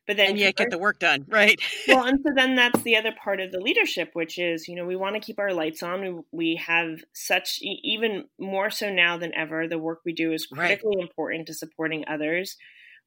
But 0.08 0.18
then 0.18 0.32
and 0.32 0.38
yet 0.38 0.56
get 0.56 0.72
the 0.72 0.80
work 0.80 1.00
done 1.00 1.26
right? 1.30 1.62
Well 1.88 2.04
and 2.08 2.20
so 2.26 2.34
then 2.36 2.56
that's 2.56 2.82
the 2.82 2.98
other 2.98 3.14
part 3.24 3.40
of 3.40 3.52
the 3.52 3.60
leadership 3.60 4.10
which 4.14 4.38
is 4.40 4.68
you 4.68 4.76
know 4.76 4.86
we 4.86 4.96
want 4.96 5.16
to 5.16 5.22
keep 5.22 5.40
our 5.40 5.54
lights 5.54 5.84
on 5.84 6.02
we, 6.02 6.22
we 6.32 6.56
have 6.56 7.00
such 7.14 7.60
even 7.62 8.26
more 8.40 8.72
so 8.72 8.92
now 8.92 9.18
than 9.18 9.34
ever 9.36 9.68
the 9.68 9.78
work 9.78 10.00
we 10.04 10.14
do 10.14 10.34
is 10.34 10.48
critically 10.48 10.98
right. 10.98 11.04
important 11.04 11.48
to 11.48 11.54
supporting 11.54 12.04
others. 12.08 12.58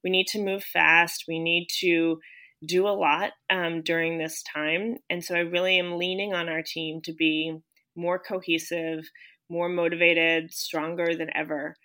We 0.03 0.09
need 0.09 0.27
to 0.27 0.43
move 0.43 0.63
fast 0.63 1.25
we 1.27 1.37
need 1.37 1.67
to 1.81 2.19
do 2.65 2.87
a 2.87 2.97
lot 2.97 3.31
um, 3.49 3.81
during 3.83 4.17
this 4.17 4.41
time 4.41 4.95
and 5.09 5.23
so 5.23 5.35
i 5.35 5.39
really 5.39 5.77
am 5.77 5.97
leaning 5.97 6.33
on 6.33 6.47
our 6.47 6.63
team 6.65 7.01
to 7.03 7.13
be 7.13 7.55
more 7.95 8.17
cohesive 8.17 9.09
more 9.49 9.69
motivated 9.69 10.51
stronger 10.51 11.15
than 11.15 11.29
ever 11.35 11.75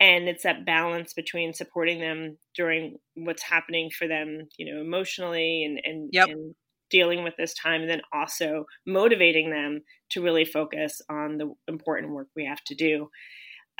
and 0.00 0.28
it's 0.28 0.44
that 0.44 0.64
balance 0.64 1.12
between 1.12 1.52
supporting 1.52 2.00
them 2.00 2.36
during 2.54 2.96
what's 3.14 3.42
happening 3.42 3.90
for 3.90 4.06
them 4.06 4.48
you 4.56 4.72
know 4.72 4.80
emotionally 4.80 5.64
and 5.64 5.80
and, 5.84 6.10
yep. 6.12 6.28
and 6.28 6.54
dealing 6.90 7.22
with 7.22 7.34
this 7.36 7.54
time 7.54 7.82
and 7.82 7.90
then 7.90 8.00
also 8.12 8.64
motivating 8.86 9.50
them 9.50 9.82
to 10.10 10.22
really 10.22 10.44
focus 10.44 11.02
on 11.10 11.36
the 11.36 11.52
important 11.66 12.12
work 12.12 12.28
we 12.34 12.44
have 12.44 12.62
to 12.64 12.74
do 12.74 13.08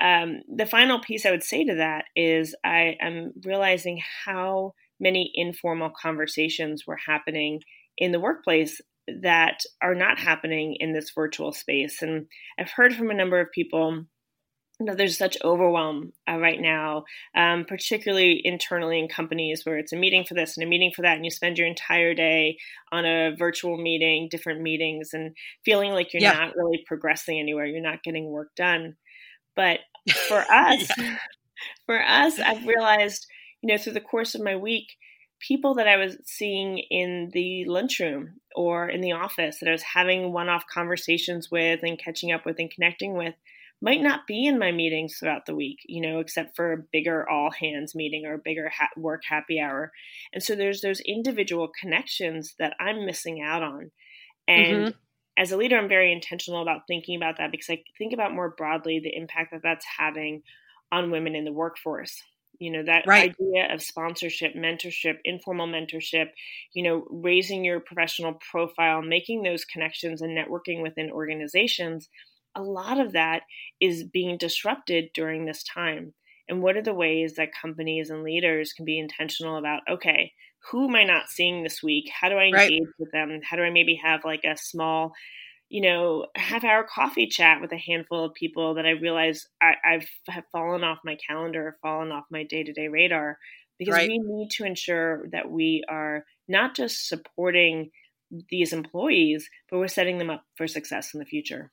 um, 0.00 0.40
the 0.54 0.66
final 0.66 1.00
piece 1.00 1.24
i 1.24 1.30
would 1.30 1.42
say 1.42 1.64
to 1.64 1.76
that 1.76 2.04
is 2.16 2.54
i 2.64 2.96
am 3.00 3.32
realizing 3.44 4.00
how 4.24 4.72
many 5.00 5.30
informal 5.34 5.90
conversations 5.90 6.86
were 6.86 6.98
happening 7.06 7.60
in 7.96 8.12
the 8.12 8.20
workplace 8.20 8.80
that 9.22 9.60
are 9.82 9.94
not 9.94 10.18
happening 10.18 10.76
in 10.78 10.92
this 10.92 11.10
virtual 11.14 11.52
space 11.52 12.02
and 12.02 12.26
i've 12.58 12.70
heard 12.70 12.94
from 12.94 13.10
a 13.10 13.14
number 13.14 13.40
of 13.40 13.50
people 13.52 14.04
you 14.78 14.86
know, 14.86 14.94
there's 14.94 15.18
such 15.18 15.36
overwhelm 15.42 16.12
uh, 16.30 16.38
right 16.38 16.60
now, 16.60 17.04
um, 17.34 17.64
particularly 17.64 18.40
internally 18.44 19.00
in 19.00 19.08
companies 19.08 19.66
where 19.66 19.76
it's 19.76 19.92
a 19.92 19.96
meeting 19.96 20.24
for 20.24 20.34
this 20.34 20.56
and 20.56 20.64
a 20.64 20.68
meeting 20.68 20.92
for 20.94 21.02
that, 21.02 21.16
and 21.16 21.24
you 21.24 21.32
spend 21.32 21.58
your 21.58 21.66
entire 21.66 22.14
day 22.14 22.58
on 22.92 23.04
a 23.04 23.34
virtual 23.36 23.76
meeting, 23.76 24.28
different 24.30 24.60
meetings, 24.60 25.10
and 25.12 25.34
feeling 25.64 25.90
like 25.90 26.12
you're 26.12 26.22
yeah. 26.22 26.32
not 26.32 26.54
really 26.54 26.84
progressing 26.86 27.40
anywhere, 27.40 27.66
you're 27.66 27.82
not 27.82 28.04
getting 28.04 28.26
work 28.26 28.54
done. 28.56 28.94
But 29.56 29.80
for 30.28 30.38
us, 30.38 30.88
yeah. 30.96 31.18
for 31.86 32.00
us, 32.00 32.38
I've 32.38 32.64
realized, 32.64 33.26
you 33.62 33.72
know, 33.72 33.82
through 33.82 33.94
the 33.94 34.00
course 34.00 34.36
of 34.36 34.42
my 34.42 34.54
week, 34.54 34.86
people 35.40 35.74
that 35.74 35.88
I 35.88 35.96
was 35.96 36.16
seeing 36.24 36.78
in 36.78 37.30
the 37.32 37.64
lunchroom 37.66 38.40
or 38.56 38.88
in 38.88 39.00
the 39.00 39.12
office 39.12 39.58
that 39.58 39.68
I 39.68 39.72
was 39.72 39.82
having 39.82 40.32
one-off 40.32 40.64
conversations 40.72 41.50
with 41.50 41.80
and 41.82 41.98
catching 41.98 42.32
up 42.32 42.44
with 42.44 42.58
and 42.58 42.70
connecting 42.70 43.14
with 43.16 43.34
might 43.80 44.02
not 44.02 44.26
be 44.26 44.46
in 44.46 44.58
my 44.58 44.72
meetings 44.72 45.16
throughout 45.16 45.46
the 45.46 45.54
week, 45.54 45.78
you 45.86 46.00
know, 46.00 46.18
except 46.18 46.56
for 46.56 46.72
a 46.72 46.84
bigger 46.92 47.28
all 47.28 47.50
hands 47.50 47.94
meeting 47.94 48.26
or 48.26 48.34
a 48.34 48.38
bigger 48.38 48.68
ha- 48.68 48.90
work 48.96 49.22
happy 49.28 49.60
hour. 49.60 49.92
And 50.32 50.42
so 50.42 50.56
there's 50.56 50.80
those 50.80 51.00
individual 51.00 51.70
connections 51.80 52.54
that 52.58 52.74
I'm 52.80 53.06
missing 53.06 53.40
out 53.40 53.62
on. 53.62 53.92
And 54.48 54.76
mm-hmm. 54.76 54.98
as 55.36 55.52
a 55.52 55.56
leader, 55.56 55.78
I'm 55.78 55.88
very 55.88 56.12
intentional 56.12 56.62
about 56.62 56.88
thinking 56.88 57.16
about 57.16 57.38
that 57.38 57.52
because 57.52 57.70
I 57.70 57.84
think 57.96 58.12
about 58.12 58.34
more 58.34 58.50
broadly 58.50 58.98
the 58.98 59.14
impact 59.14 59.52
that 59.52 59.62
that's 59.62 59.86
having 59.98 60.42
on 60.90 61.12
women 61.12 61.36
in 61.36 61.44
the 61.44 61.52
workforce. 61.52 62.20
You 62.60 62.72
know, 62.72 62.82
that 62.84 63.04
right. 63.06 63.30
idea 63.38 63.72
of 63.72 63.82
sponsorship, 63.82 64.54
mentorship, 64.54 65.18
informal 65.24 65.68
mentorship, 65.68 66.30
you 66.72 66.82
know, 66.82 67.06
raising 67.08 67.64
your 67.64 67.78
professional 67.78 68.34
profile, 68.50 69.00
making 69.00 69.42
those 69.42 69.64
connections 69.64 70.22
and 70.22 70.36
networking 70.36 70.82
within 70.82 71.10
organizations 71.12 72.08
a 72.58 72.62
lot 72.62 72.98
of 72.98 73.12
that 73.12 73.42
is 73.80 74.04
being 74.04 74.36
disrupted 74.36 75.10
during 75.14 75.44
this 75.44 75.62
time. 75.62 76.14
And 76.48 76.62
what 76.62 76.76
are 76.76 76.82
the 76.82 76.94
ways 76.94 77.34
that 77.36 77.50
companies 77.60 78.10
and 78.10 78.22
leaders 78.22 78.72
can 78.72 78.84
be 78.84 78.98
intentional 78.98 79.56
about, 79.56 79.82
okay, 79.88 80.32
who 80.70 80.88
am 80.88 80.96
I 80.96 81.04
not 81.04 81.28
seeing 81.28 81.62
this 81.62 81.82
week? 81.82 82.10
How 82.20 82.28
do 82.28 82.36
I 82.36 82.46
engage 82.46 82.80
right. 82.80 82.94
with 82.98 83.12
them? 83.12 83.40
How 83.48 83.56
do 83.56 83.62
I 83.62 83.70
maybe 83.70 84.00
have 84.02 84.24
like 84.24 84.44
a 84.44 84.56
small, 84.56 85.12
you 85.68 85.82
know, 85.82 86.26
half 86.34 86.64
hour 86.64 86.84
coffee 86.84 87.26
chat 87.26 87.60
with 87.60 87.72
a 87.72 87.76
handful 87.76 88.24
of 88.24 88.34
people 88.34 88.74
that 88.74 88.86
I 88.86 88.90
realize 88.90 89.46
I, 89.60 89.74
I've 89.84 90.08
have 90.28 90.44
fallen 90.50 90.82
off 90.84 90.98
my 91.04 91.16
calendar, 91.26 91.76
fallen 91.82 92.10
off 92.10 92.24
my 92.30 92.44
day 92.44 92.62
to 92.62 92.72
day 92.72 92.88
radar? 92.88 93.38
Because 93.78 93.94
right. 93.94 94.08
we 94.08 94.18
need 94.18 94.50
to 94.52 94.64
ensure 94.64 95.28
that 95.30 95.50
we 95.50 95.84
are 95.88 96.24
not 96.48 96.74
just 96.74 97.06
supporting 97.06 97.90
these 98.50 98.72
employees, 98.72 99.48
but 99.70 99.78
we're 99.78 99.88
setting 99.88 100.18
them 100.18 100.30
up 100.30 100.44
for 100.56 100.66
success 100.66 101.14
in 101.14 101.20
the 101.20 101.26
future. 101.26 101.70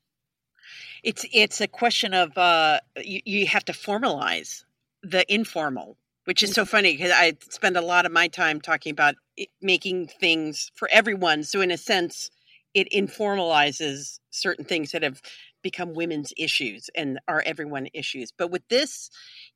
It's 1.03 1.25
it's 1.31 1.61
a 1.61 1.67
question 1.67 2.13
of 2.13 2.37
uh, 2.37 2.79
you, 2.97 3.21
you 3.25 3.47
have 3.47 3.65
to 3.65 3.73
formalize 3.73 4.63
the 5.03 5.31
informal, 5.33 5.97
which 6.25 6.41
is 6.41 6.51
so 6.51 6.63
mm-hmm. 6.63 6.69
funny 6.69 6.97
because 6.97 7.11
I 7.11 7.33
spend 7.49 7.77
a 7.77 7.81
lot 7.81 8.05
of 8.05 8.11
my 8.11 8.27
time 8.27 8.59
talking 8.59 8.91
about 8.91 9.15
it, 9.37 9.49
making 9.61 10.07
things 10.07 10.71
for 10.75 10.89
everyone. 10.91 11.43
So 11.43 11.61
in 11.61 11.71
a 11.71 11.77
sense, 11.77 12.31
it 12.75 12.91
informalizes 12.91 14.19
certain 14.29 14.65
things 14.65 14.91
that 14.91 15.01
have 15.01 15.21
become 15.63 15.95
women's 15.95 16.31
issues 16.37 16.89
and 16.95 17.19
are 17.27 17.41
everyone 17.43 17.87
issues. 17.93 18.31
But 18.37 18.51
with 18.51 18.67
this, 18.69 19.09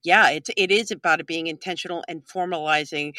yeah, 0.04 0.30
it's 0.32 0.50
it 0.58 0.72
is 0.72 0.90
about 0.90 1.20
it 1.20 1.28
being 1.28 1.46
intentional 1.46 2.04
and 2.08 2.26
formalizing 2.26 3.14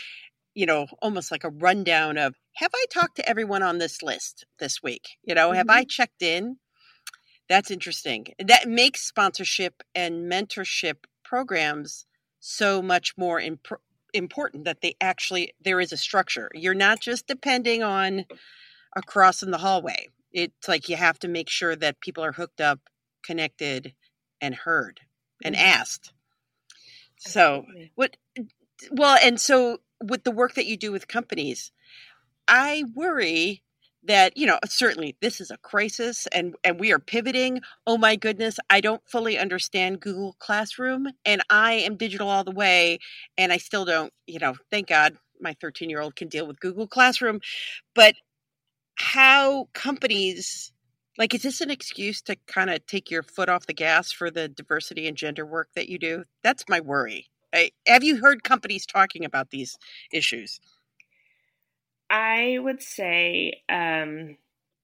you 0.54 0.66
know, 0.66 0.86
almost 1.00 1.30
like 1.30 1.44
a 1.44 1.50
rundown 1.50 2.18
of 2.18 2.34
have 2.54 2.72
I 2.74 2.84
talked 2.92 3.16
to 3.16 3.28
everyone 3.28 3.62
on 3.62 3.78
this 3.78 4.02
list 4.02 4.44
this 4.58 4.82
week? 4.82 5.10
You 5.22 5.34
know, 5.34 5.48
mm-hmm. 5.48 5.56
have 5.56 5.70
I 5.70 5.84
checked 5.84 6.22
in? 6.22 6.56
That's 7.48 7.70
interesting. 7.70 8.26
That 8.44 8.68
makes 8.68 9.06
sponsorship 9.06 9.82
and 9.94 10.30
mentorship 10.30 11.04
programs 11.24 12.06
so 12.40 12.82
much 12.82 13.14
more 13.16 13.40
imp- 13.40 13.80
important 14.12 14.64
that 14.64 14.80
they 14.80 14.96
actually 15.00 15.54
there 15.62 15.80
is 15.80 15.92
a 15.92 15.96
structure. 15.96 16.50
You're 16.54 16.74
not 16.74 17.00
just 17.00 17.26
depending 17.26 17.82
on 17.82 18.24
a 18.96 19.02
cross 19.02 19.42
in 19.42 19.50
the 19.50 19.58
hallway. 19.58 20.08
It's 20.32 20.68
like 20.68 20.88
you 20.88 20.96
have 20.96 21.18
to 21.20 21.28
make 21.28 21.48
sure 21.48 21.74
that 21.76 22.00
people 22.00 22.24
are 22.24 22.32
hooked 22.32 22.60
up, 22.60 22.80
connected, 23.24 23.94
and 24.40 24.54
heard 24.54 25.00
and 25.44 25.54
mm-hmm. 25.54 25.64
asked. 25.64 26.12
So, 27.18 27.66
what 27.94 28.16
well, 28.90 29.18
and 29.22 29.40
so 29.40 29.78
with 30.02 30.24
the 30.24 30.30
work 30.30 30.54
that 30.54 30.66
you 30.66 30.76
do 30.76 30.92
with 30.92 31.08
companies, 31.08 31.72
I 32.48 32.84
worry 32.94 33.62
that 34.04 34.36
you 34.36 34.46
know 34.46 34.58
certainly 34.64 35.16
this 35.20 35.40
is 35.40 35.50
a 35.50 35.56
crisis 35.58 36.26
and 36.32 36.54
and 36.64 36.80
we 36.80 36.92
are 36.92 36.98
pivoting 36.98 37.60
oh 37.86 37.98
my 37.98 38.16
goodness 38.16 38.58
i 38.70 38.80
don't 38.80 39.02
fully 39.06 39.38
understand 39.38 40.00
google 40.00 40.34
classroom 40.38 41.06
and 41.24 41.42
i 41.50 41.72
am 41.72 41.96
digital 41.96 42.28
all 42.28 42.44
the 42.44 42.50
way 42.50 42.98
and 43.36 43.52
i 43.52 43.58
still 43.58 43.84
don't 43.84 44.12
you 44.26 44.38
know 44.38 44.54
thank 44.70 44.88
god 44.88 45.16
my 45.40 45.54
13 45.60 45.90
year 45.90 46.00
old 46.00 46.16
can 46.16 46.28
deal 46.28 46.46
with 46.46 46.60
google 46.60 46.86
classroom 46.86 47.40
but 47.94 48.14
how 49.00 49.68
companies 49.72 50.72
like 51.18 51.34
is 51.34 51.42
this 51.42 51.60
an 51.60 51.70
excuse 51.70 52.22
to 52.22 52.36
kind 52.46 52.70
of 52.70 52.84
take 52.86 53.10
your 53.10 53.22
foot 53.22 53.48
off 53.48 53.66
the 53.66 53.74
gas 53.74 54.12
for 54.12 54.30
the 54.30 54.48
diversity 54.48 55.08
and 55.08 55.16
gender 55.16 55.44
work 55.44 55.68
that 55.74 55.88
you 55.88 55.98
do? 55.98 56.24
That's 56.42 56.64
my 56.68 56.80
worry. 56.80 57.28
I, 57.52 57.72
have 57.86 58.04
you 58.04 58.18
heard 58.18 58.44
companies 58.44 58.86
talking 58.86 59.24
about 59.24 59.50
these 59.50 59.76
issues? 60.12 60.60
I 62.08 62.58
would 62.60 62.82
say, 62.82 63.62
um, 63.68 64.36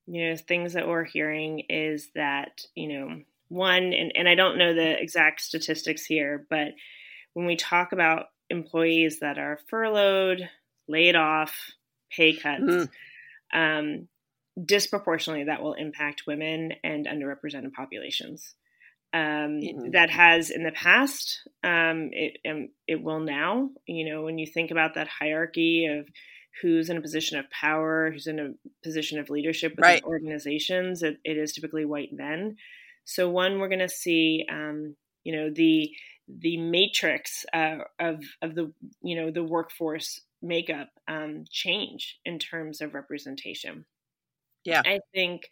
you 0.06 0.28
know, 0.28 0.36
things 0.36 0.72
that 0.74 0.88
we're 0.88 1.04
hearing 1.04 1.60
is 1.68 2.08
that, 2.14 2.66
you 2.74 2.88
know, 2.88 3.22
one, 3.48 3.92
and, 3.92 4.12
and 4.14 4.28
I 4.28 4.34
don't 4.34 4.58
know 4.58 4.74
the 4.74 5.00
exact 5.00 5.40
statistics 5.40 6.04
here, 6.04 6.44
but 6.50 6.68
when 7.34 7.46
we 7.46 7.56
talk 7.56 7.92
about 7.92 8.26
employees 8.50 9.20
that 9.20 9.38
are 9.38 9.60
furloughed, 9.68 10.48
laid 10.88 11.16
off, 11.16 11.54
pay 12.10 12.34
cuts, 12.34 12.62
mm-hmm. 12.62 12.84
Um, 13.52 14.08
disproportionately 14.62 15.44
that 15.44 15.62
will 15.62 15.74
impact 15.74 16.26
women 16.26 16.72
and 16.82 17.06
underrepresented 17.06 17.72
populations. 17.72 18.54
Um, 19.12 19.60
mm-hmm. 19.60 19.90
That 19.92 20.10
has 20.10 20.50
in 20.50 20.62
the 20.62 20.72
past, 20.72 21.40
um, 21.62 22.10
it, 22.12 22.38
um, 22.48 22.68
it 22.86 23.02
will 23.02 23.20
now. 23.20 23.70
You 23.86 24.12
know, 24.12 24.22
when 24.22 24.38
you 24.38 24.46
think 24.46 24.70
about 24.70 24.94
that 24.94 25.08
hierarchy 25.08 25.86
of 25.86 26.08
who's 26.60 26.90
in 26.90 26.96
a 26.96 27.02
position 27.02 27.38
of 27.38 27.50
power, 27.50 28.10
who's 28.10 28.26
in 28.26 28.38
a 28.38 28.52
position 28.82 29.18
of 29.18 29.30
leadership 29.30 29.72
within 29.72 29.82
right. 29.82 30.04
organizations, 30.04 31.02
it, 31.02 31.18
it 31.24 31.36
is 31.36 31.52
typically 31.52 31.84
white 31.84 32.12
men. 32.12 32.56
So 33.04 33.30
one, 33.30 33.58
we're 33.58 33.68
going 33.68 33.78
to 33.78 33.88
see, 33.88 34.44
um, 34.50 34.96
you 35.22 35.34
know, 35.34 35.50
the 35.54 35.90
the 36.28 36.56
matrix 36.56 37.44
uh, 37.52 37.78
of 38.00 38.22
of 38.42 38.54
the 38.54 38.72
you 39.02 39.16
know 39.16 39.30
the 39.30 39.44
workforce 39.44 40.20
makeup 40.42 40.88
um, 41.08 41.44
change 41.50 42.18
in 42.24 42.38
terms 42.38 42.80
of 42.80 42.94
representation. 42.94 43.84
Yeah, 44.64 44.82
I 44.84 45.00
think. 45.14 45.42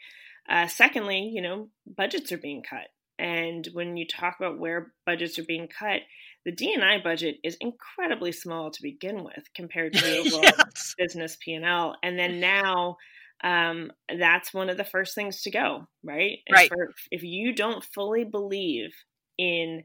Uh, 0.47 0.66
secondly, 0.66 1.31
you 1.33 1.40
know, 1.40 1.68
budgets 1.87 2.31
are 2.31 2.38
being 2.38 2.62
cut, 2.62 2.88
and 3.18 3.66
when 3.73 3.97
you 3.97 4.07
talk 4.07 4.37
about 4.38 4.59
where 4.59 4.92
budgets 5.07 5.38
are 5.38 5.44
being 5.44 5.68
cut, 5.68 6.01
the 6.44 6.53
D&I 6.53 6.99
budget 7.03 7.37
is 7.42 7.57
incredibly 7.61 8.33
small 8.33 8.70
to 8.70 8.83
begin 8.83 9.25
with 9.25 9.44
compared 9.55 9.92
to 9.94 10.01
the 10.01 10.18
overall 10.27 10.42
yes. 10.42 10.94
business 10.99 11.37
P&L. 11.40 11.97
And 12.03 12.18
then 12.18 12.40
now 12.40 12.97
um, 13.42 13.92
that's 14.18 14.53
one 14.53 14.68
of 14.68 14.77
the 14.77 14.85
first 14.85 15.14
things 15.14 15.42
to 15.42 15.51
go, 15.51 15.87
right? 16.03 16.38
And 16.47 16.55
right. 16.55 16.68
For, 16.68 16.92
if 17.11 17.23
you 17.23 17.55
don't 17.55 17.85
fully 17.85 18.25
believe 18.25 18.90
in 19.38 19.85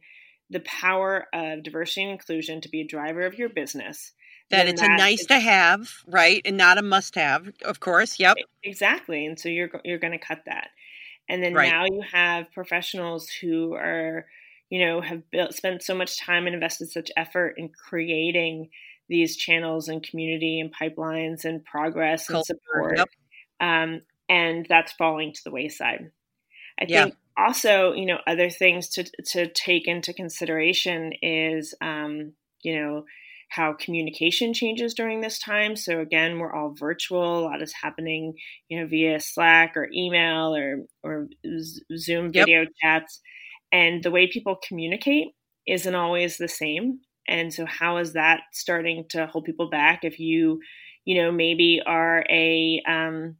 the 0.50 0.62
power 0.62 1.28
of 1.34 1.64
diversity 1.64 2.04
and 2.04 2.12
inclusion 2.12 2.62
to 2.62 2.70
be 2.70 2.82
a 2.82 2.88
driver 2.88 3.22
of 3.22 3.36
your 3.36 3.50
business, 3.50 4.12
that 4.52 4.68
it's 4.68 4.82
that 4.82 4.92
a 4.92 4.98
nice 4.98 5.22
is, 5.22 5.28
to 5.28 5.40
have, 5.40 5.90
right, 6.08 6.42
and 6.46 6.58
not 6.58 6.78
a 6.78 6.82
must 6.82 7.16
have, 7.16 7.52
of 7.64 7.80
course. 7.80 8.20
Yep. 8.20 8.38
Exactly. 8.64 9.26
And 9.26 9.40
so 9.40 9.50
you're 9.50 9.70
you're 9.84 10.00
going 10.00 10.14
to 10.14 10.20
cut 10.20 10.44
that. 10.46 10.70
And 11.28 11.44
then 11.44 11.54
right. 11.54 11.70
now 11.70 11.86
you 11.86 12.02
have 12.12 12.52
professionals 12.52 13.30
who 13.30 13.74
are, 13.74 14.26
you 14.70 14.86
know, 14.86 15.02
have 15.02 15.30
built 15.30 15.54
spent 15.54 15.84
so 15.84 15.94
much 15.94 16.20
time 16.20 16.48
and 16.48 16.56
invested 16.56 16.90
such 16.90 17.12
effort 17.16 17.56
in 17.58 17.70
creating 17.70 18.70
these 19.08 19.36
channels 19.38 19.88
and 19.88 20.04
community 20.04 20.60
and 20.60 20.74
pipelines 20.74 21.46
and 21.46 21.64
progress 21.64 22.28
and 22.30 22.36
Culture, 22.36 22.54
support. 22.66 22.98
Yep. 22.98 23.10
Um, 23.62 24.02
and 24.28 24.66
that's 24.68 24.94
falling 24.94 25.34
to 25.34 25.42
the 25.44 25.52
wayside. 25.52 26.12
I 26.80 26.86
yeah. 26.88 27.04
think 27.06 27.16
also, 27.38 27.94
you 27.94 28.06
know, 28.06 28.18
other 28.28 28.50
things 28.50 28.90
to 28.90 29.04
to 29.32 29.48
take 29.48 29.88
into 29.88 30.14
consideration 30.14 31.14
is, 31.22 31.74
um, 31.82 32.34
you 32.64 32.80
know, 32.80 33.06
how 33.50 33.74
communication 33.74 34.54
changes 34.54 34.94
during 34.94 35.22
this 35.22 35.40
time. 35.40 35.76
So 35.76 36.00
again, 36.00 36.40
we're 36.40 36.54
all 36.54 36.74
virtual. 36.78 37.40
A 37.40 37.46
lot 37.46 37.62
is 37.62 37.74
happening, 37.74 38.36
you 38.70 38.80
know, 38.80 38.88
via 38.88 39.20
Slack 39.20 39.76
or 39.76 39.90
email 39.94 40.56
or 40.56 40.86
or 41.04 41.28
Zoom 41.98 42.32
video 42.32 42.62
yep. 42.62 42.70
chats, 42.82 43.20
and 43.72 44.04
the 44.04 44.12
way 44.12 44.28
people 44.28 44.58
communicate 44.68 45.30
isn't 45.68 45.96
always 45.96 46.38
the 46.38 46.48
same. 46.48 47.00
And 47.28 47.54
so, 47.54 47.66
how 47.66 47.98
is 47.98 48.14
that 48.14 48.42
starting 48.54 49.06
to 49.10 49.28
hold 49.28 49.46
people 49.46 49.70
back? 49.70 50.04
If 50.04 50.20
you, 50.20 50.60
you 51.06 51.22
know, 51.22 51.32
maybe 51.32 51.82
are 51.86 52.26
a 52.30 52.82
um, 52.88 53.38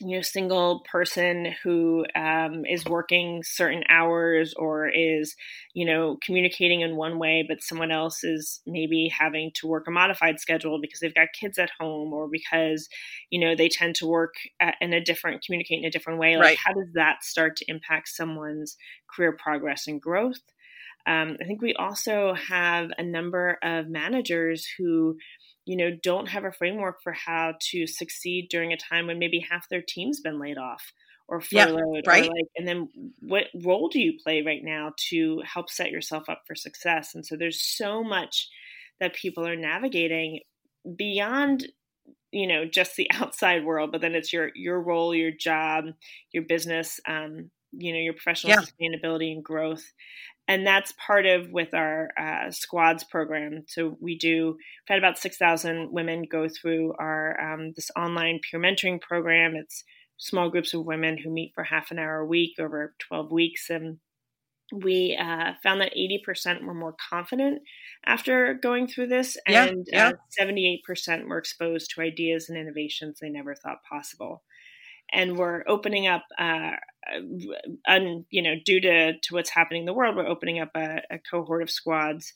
you 0.00 0.16
know 0.16 0.22
single 0.22 0.80
person 0.90 1.54
who 1.62 2.04
um, 2.14 2.64
is 2.64 2.84
working 2.86 3.42
certain 3.44 3.84
hours 3.88 4.54
or 4.56 4.88
is 4.88 5.34
you 5.74 5.84
know 5.84 6.16
communicating 6.24 6.80
in 6.80 6.96
one 6.96 7.18
way 7.18 7.44
but 7.46 7.62
someone 7.62 7.90
else 7.90 8.24
is 8.24 8.60
maybe 8.66 9.10
having 9.16 9.50
to 9.54 9.66
work 9.66 9.86
a 9.86 9.90
modified 9.90 10.40
schedule 10.40 10.80
because 10.80 11.00
they've 11.00 11.14
got 11.14 11.28
kids 11.38 11.58
at 11.58 11.70
home 11.78 12.12
or 12.12 12.28
because 12.30 12.88
you 13.30 13.40
know 13.40 13.54
they 13.54 13.68
tend 13.68 13.94
to 13.94 14.06
work 14.06 14.34
at, 14.60 14.74
in 14.80 14.92
a 14.92 15.04
different 15.04 15.44
communicate 15.44 15.78
in 15.78 15.84
a 15.84 15.90
different 15.90 16.18
way 16.18 16.36
like 16.36 16.44
right. 16.44 16.58
how 16.64 16.72
does 16.72 16.92
that 16.94 17.22
start 17.22 17.56
to 17.56 17.64
impact 17.68 18.08
someone's 18.08 18.76
career 19.14 19.36
progress 19.36 19.86
and 19.86 20.00
growth 20.00 20.40
um, 21.06 21.36
i 21.40 21.44
think 21.44 21.60
we 21.60 21.74
also 21.74 22.34
have 22.34 22.90
a 22.96 23.02
number 23.02 23.58
of 23.62 23.88
managers 23.88 24.66
who 24.78 25.16
you 25.66 25.76
know, 25.76 25.90
don't 26.02 26.28
have 26.28 26.44
a 26.44 26.52
framework 26.52 27.02
for 27.02 27.12
how 27.12 27.54
to 27.70 27.86
succeed 27.86 28.48
during 28.50 28.72
a 28.72 28.76
time 28.76 29.06
when 29.06 29.18
maybe 29.18 29.44
half 29.48 29.68
their 29.68 29.82
team's 29.86 30.20
been 30.20 30.40
laid 30.40 30.58
off 30.58 30.92
or 31.28 31.40
furloughed 31.40 32.02
yeah, 32.04 32.10
right? 32.10 32.28
Like, 32.28 32.46
and 32.56 32.66
then 32.66 32.88
what 33.20 33.44
role 33.54 33.88
do 33.88 34.00
you 34.00 34.14
play 34.22 34.42
right 34.42 34.62
now 34.62 34.92
to 35.10 35.42
help 35.44 35.70
set 35.70 35.90
yourself 35.90 36.28
up 36.28 36.42
for 36.46 36.54
success? 36.54 37.14
And 37.14 37.24
so 37.24 37.36
there's 37.36 37.62
so 37.62 38.02
much 38.02 38.48
that 38.98 39.14
people 39.14 39.46
are 39.46 39.56
navigating 39.56 40.40
beyond 40.96 41.66
you 42.32 42.46
know 42.46 42.64
just 42.64 42.96
the 42.96 43.10
outside 43.14 43.64
world 43.64 43.92
but 43.92 44.00
then 44.00 44.14
it's 44.14 44.32
your 44.32 44.50
your 44.54 44.80
role 44.80 45.14
your 45.14 45.30
job 45.30 45.86
your 46.32 46.44
business 46.44 47.00
um, 47.06 47.50
you 47.72 47.92
know 47.92 47.98
your 47.98 48.12
professional 48.12 48.52
yeah. 48.52 48.60
sustainability 48.60 49.32
and 49.32 49.44
growth 49.44 49.84
and 50.50 50.66
that's 50.66 50.92
part 51.06 51.26
of 51.26 51.48
with 51.52 51.74
our 51.74 52.10
uh, 52.18 52.50
squads 52.50 53.04
program. 53.04 53.62
So 53.68 53.96
we 54.00 54.18
do. 54.18 54.48
We've 54.48 54.56
had 54.88 54.98
about 54.98 55.16
six 55.16 55.36
thousand 55.36 55.92
women 55.92 56.24
go 56.28 56.48
through 56.48 56.94
our 56.98 57.40
um, 57.40 57.72
this 57.76 57.88
online 57.96 58.40
peer 58.42 58.58
mentoring 58.60 59.00
program. 59.00 59.54
It's 59.54 59.84
small 60.16 60.50
groups 60.50 60.74
of 60.74 60.84
women 60.84 61.18
who 61.18 61.30
meet 61.30 61.52
for 61.54 61.62
half 61.62 61.92
an 61.92 62.00
hour 62.00 62.18
a 62.18 62.26
week 62.26 62.58
over 62.58 62.96
twelve 62.98 63.30
weeks, 63.30 63.70
and 63.70 63.98
we 64.72 65.16
uh, 65.20 65.52
found 65.64 65.80
that 65.80 65.92
80% 65.96 66.62
were 66.62 66.74
more 66.74 66.94
confident 67.10 67.60
after 68.06 68.54
going 68.54 68.86
through 68.86 69.08
this, 69.08 69.36
and 69.44 69.84
yeah, 69.92 70.12
yeah. 70.38 70.44
Uh, 70.44 70.44
78% 70.46 71.26
were 71.26 71.38
exposed 71.38 71.90
to 71.90 72.02
ideas 72.02 72.48
and 72.48 72.56
innovations 72.56 73.18
they 73.20 73.30
never 73.30 73.56
thought 73.56 73.78
possible 73.90 74.44
and 75.12 75.36
we're 75.36 75.62
opening 75.66 76.06
up, 76.06 76.24
uh, 76.38 76.72
un, 77.88 78.24
you 78.30 78.42
know, 78.42 78.54
due 78.64 78.80
to, 78.80 79.18
to 79.18 79.34
what's 79.34 79.50
happening 79.50 79.82
in 79.82 79.86
the 79.86 79.94
world, 79.94 80.16
we're 80.16 80.26
opening 80.26 80.60
up 80.60 80.70
a, 80.74 81.00
a 81.10 81.18
cohort 81.30 81.62
of 81.62 81.70
squads 81.70 82.32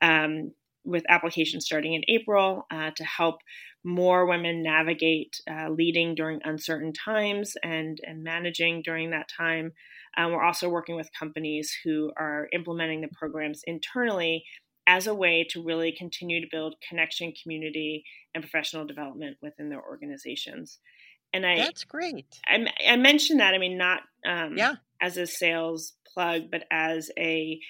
um, 0.00 0.52
with 0.84 1.04
applications 1.08 1.64
starting 1.64 1.94
in 1.94 2.02
April 2.08 2.66
uh, 2.70 2.90
to 2.96 3.04
help 3.04 3.36
more 3.84 4.26
women 4.26 4.62
navigate 4.62 5.40
uh, 5.50 5.68
leading 5.68 6.14
during 6.14 6.40
uncertain 6.44 6.92
times 6.92 7.54
and, 7.62 7.98
and 8.04 8.22
managing 8.22 8.82
during 8.82 9.10
that 9.10 9.28
time. 9.28 9.72
Um, 10.16 10.32
we're 10.32 10.42
also 10.42 10.68
working 10.68 10.96
with 10.96 11.08
companies 11.16 11.72
who 11.84 12.12
are 12.16 12.48
implementing 12.52 13.00
the 13.00 13.08
programs 13.16 13.62
internally 13.66 14.44
as 14.86 15.06
a 15.06 15.14
way 15.14 15.46
to 15.50 15.62
really 15.62 15.92
continue 15.92 16.40
to 16.40 16.46
build 16.50 16.76
connection, 16.88 17.32
community, 17.42 18.04
and 18.34 18.42
professional 18.42 18.86
development 18.86 19.36
within 19.42 19.68
their 19.68 19.82
organizations. 19.82 20.78
And 21.32 21.44
I 21.44 21.56
that's 21.56 21.84
great. 21.84 22.26
I, 22.46 22.66
I 22.88 22.96
mentioned 22.96 23.40
that. 23.40 23.54
I 23.54 23.58
mean, 23.58 23.76
not 23.76 24.02
um, 24.26 24.56
yeah 24.56 24.76
as 25.00 25.16
a 25.16 25.26
sales 25.26 25.92
plug, 26.14 26.50
but 26.50 26.64
as 26.70 27.10
a 27.18 27.60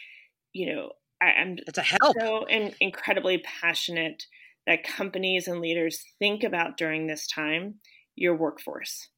you 0.52 0.74
know, 0.74 0.90
I, 1.20 1.42
am 1.42 1.56
it's 1.66 1.78
a 1.78 1.82
help. 1.82 2.16
So 2.18 2.46
in, 2.46 2.74
incredibly 2.80 3.38
passionate 3.38 4.24
that 4.66 4.84
companies 4.84 5.48
and 5.48 5.60
leaders 5.60 6.02
think 6.18 6.44
about 6.44 6.76
during 6.76 7.06
this 7.06 7.26
time 7.26 7.76
your 8.14 8.34
workforce, 8.34 9.08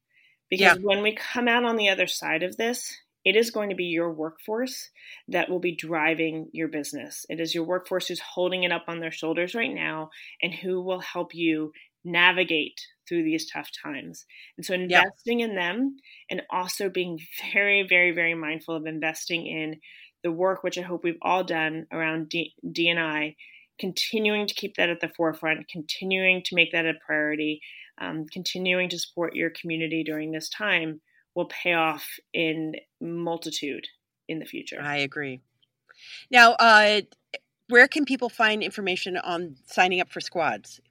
because 0.49 0.77
yeah. 0.77 0.81
when 0.81 1.01
we 1.01 1.15
come 1.15 1.47
out 1.47 1.63
on 1.63 1.77
the 1.77 1.89
other 1.89 2.07
side 2.07 2.43
of 2.43 2.57
this, 2.57 2.93
it 3.23 3.35
is 3.35 3.51
going 3.51 3.69
to 3.69 3.75
be 3.75 3.85
your 3.85 4.11
workforce 4.11 4.89
that 5.29 5.49
will 5.49 5.59
be 5.59 5.75
driving 5.75 6.49
your 6.51 6.67
business. 6.67 7.25
It 7.29 7.39
is 7.39 7.53
your 7.53 7.63
workforce 7.63 8.07
who's 8.07 8.19
holding 8.19 8.63
it 8.63 8.71
up 8.71 8.85
on 8.87 8.99
their 8.99 9.11
shoulders 9.11 9.55
right 9.55 9.73
now 9.73 10.09
and 10.41 10.53
who 10.53 10.81
will 10.81 11.01
help 11.01 11.33
you 11.33 11.71
navigate 12.03 12.79
through 13.09 13.23
these 13.23 13.49
tough 13.49 13.69
times. 13.83 14.25
And 14.55 14.65
so 14.65 14.73
investing 14.73 15.39
in 15.41 15.55
them 15.55 15.97
and 16.29 16.43
also 16.49 16.89
being 16.89 17.19
very, 17.53 17.85
very, 17.87 18.11
very 18.11 18.35
mindful 18.35 18.75
of 18.75 18.85
investing 18.85 19.47
in 19.47 19.79
the 20.23 20.31
work, 20.31 20.63
which 20.63 20.77
I 20.77 20.81
hope 20.81 21.03
we've 21.03 21.17
all 21.21 21.43
done 21.43 21.87
around 21.91 22.29
D- 22.29 22.53
DNI, 22.65 23.35
continuing 23.79 24.47
to 24.47 24.53
keep 24.53 24.75
that 24.75 24.89
at 24.89 24.99
the 25.01 25.09
forefront, 25.09 25.67
continuing 25.69 26.43
to 26.43 26.55
make 26.55 26.71
that 26.73 26.85
a 26.85 26.93
priority, 27.05 27.61
um, 27.99 28.25
continuing 28.31 28.89
to 28.89 28.99
support 28.99 29.35
your 29.35 29.49
community 29.49 30.03
during 30.03 30.31
this 30.31 30.49
time 30.49 31.01
will 31.35 31.47
pay 31.47 31.73
off 31.73 32.05
in 32.33 32.73
multitude 33.01 33.87
in 34.27 34.39
the 34.39 34.45
future. 34.45 34.79
I 34.81 34.97
agree. 34.97 35.41
Now, 36.31 36.53
uh, 36.53 37.01
where 37.69 37.87
can 37.87 38.05
people 38.05 38.29
find 38.29 38.63
information 38.63 39.15
on 39.17 39.55
signing 39.65 40.01
up 40.01 40.11
for 40.11 40.21
squads? 40.21 40.81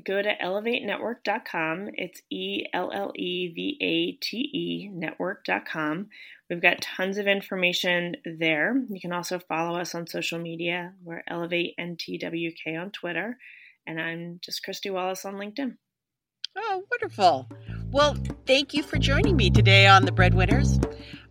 Go 0.00 0.22
to 0.22 0.34
ellevatenetwork.com. 0.42 1.90
It's 1.94 2.22
E 2.30 2.64
L 2.72 2.90
L 2.92 3.12
E 3.14 3.48
V 3.48 3.78
A 3.80 4.12
T 4.12 4.36
E 4.38 4.90
network.com. 4.90 6.08
We've 6.48 6.62
got 6.62 6.80
tons 6.80 7.18
of 7.18 7.26
information 7.26 8.16
there. 8.24 8.74
You 8.88 9.00
can 9.00 9.12
also 9.12 9.38
follow 9.38 9.78
us 9.78 9.94
on 9.94 10.06
social 10.06 10.38
media. 10.38 10.94
We're 11.04 11.22
Ellevate 11.30 11.74
NTWK 11.78 12.80
on 12.80 12.90
Twitter, 12.90 13.36
and 13.86 14.00
I'm 14.00 14.40
just 14.42 14.64
Kristy 14.64 14.90
Wallace 14.90 15.26
on 15.26 15.34
LinkedIn. 15.34 15.76
Oh, 16.56 16.84
wonderful. 16.90 17.48
Well, 17.90 18.16
thank 18.46 18.72
you 18.74 18.82
for 18.82 18.98
joining 18.98 19.36
me 19.36 19.50
today 19.50 19.86
on 19.86 20.04
The 20.06 20.12
Breadwinners. 20.12 20.78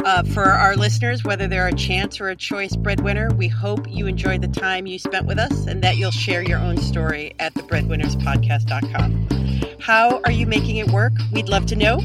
Uh, 0.03 0.23
for 0.23 0.45
our 0.45 0.75
listeners, 0.75 1.23
whether 1.23 1.47
they're 1.47 1.67
a 1.67 1.75
chance 1.75 2.19
or 2.19 2.29
a 2.29 2.35
choice 2.35 2.75
breadwinner, 2.75 3.29
we 3.35 3.47
hope 3.47 3.85
you 3.87 4.07
enjoyed 4.07 4.41
the 4.41 4.47
time 4.47 4.87
you 4.87 4.97
spent 4.97 5.27
with 5.27 5.37
us 5.37 5.67
and 5.67 5.83
that 5.83 5.97
you'll 5.97 6.09
share 6.09 6.41
your 6.41 6.57
own 6.57 6.75
story 6.77 7.35
at 7.37 7.53
thebreadwinnerspodcast.com. 7.53 9.77
How 9.79 10.19
are 10.25 10.31
you 10.31 10.47
making 10.47 10.77
it 10.77 10.87
work? 10.87 11.13
We'd 11.31 11.49
love 11.49 11.67
to 11.67 11.75
know. 11.75 12.01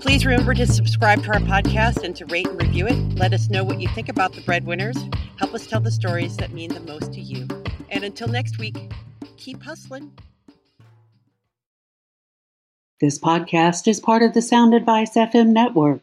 Please 0.00 0.26
remember 0.26 0.54
to 0.54 0.66
subscribe 0.66 1.22
to 1.22 1.32
our 1.32 1.38
podcast 1.38 2.02
and 2.02 2.16
to 2.16 2.26
rate 2.26 2.48
and 2.48 2.60
review 2.60 2.88
it. 2.88 2.96
Let 3.16 3.32
us 3.32 3.48
know 3.48 3.62
what 3.62 3.80
you 3.80 3.86
think 3.88 4.08
about 4.08 4.32
the 4.32 4.40
breadwinners. 4.40 4.96
Help 5.36 5.54
us 5.54 5.68
tell 5.68 5.80
the 5.80 5.92
stories 5.92 6.36
that 6.38 6.50
mean 6.50 6.74
the 6.74 6.80
most 6.80 7.12
to 7.12 7.20
you. 7.20 7.46
And 7.90 8.02
until 8.02 8.26
next 8.26 8.58
week, 8.58 8.76
keep 9.36 9.62
hustling. 9.62 10.10
This 13.00 13.20
podcast 13.20 13.86
is 13.86 14.00
part 14.00 14.22
of 14.22 14.34
the 14.34 14.42
Sound 14.42 14.74
Advice 14.74 15.14
FM 15.14 15.52
network. 15.52 16.02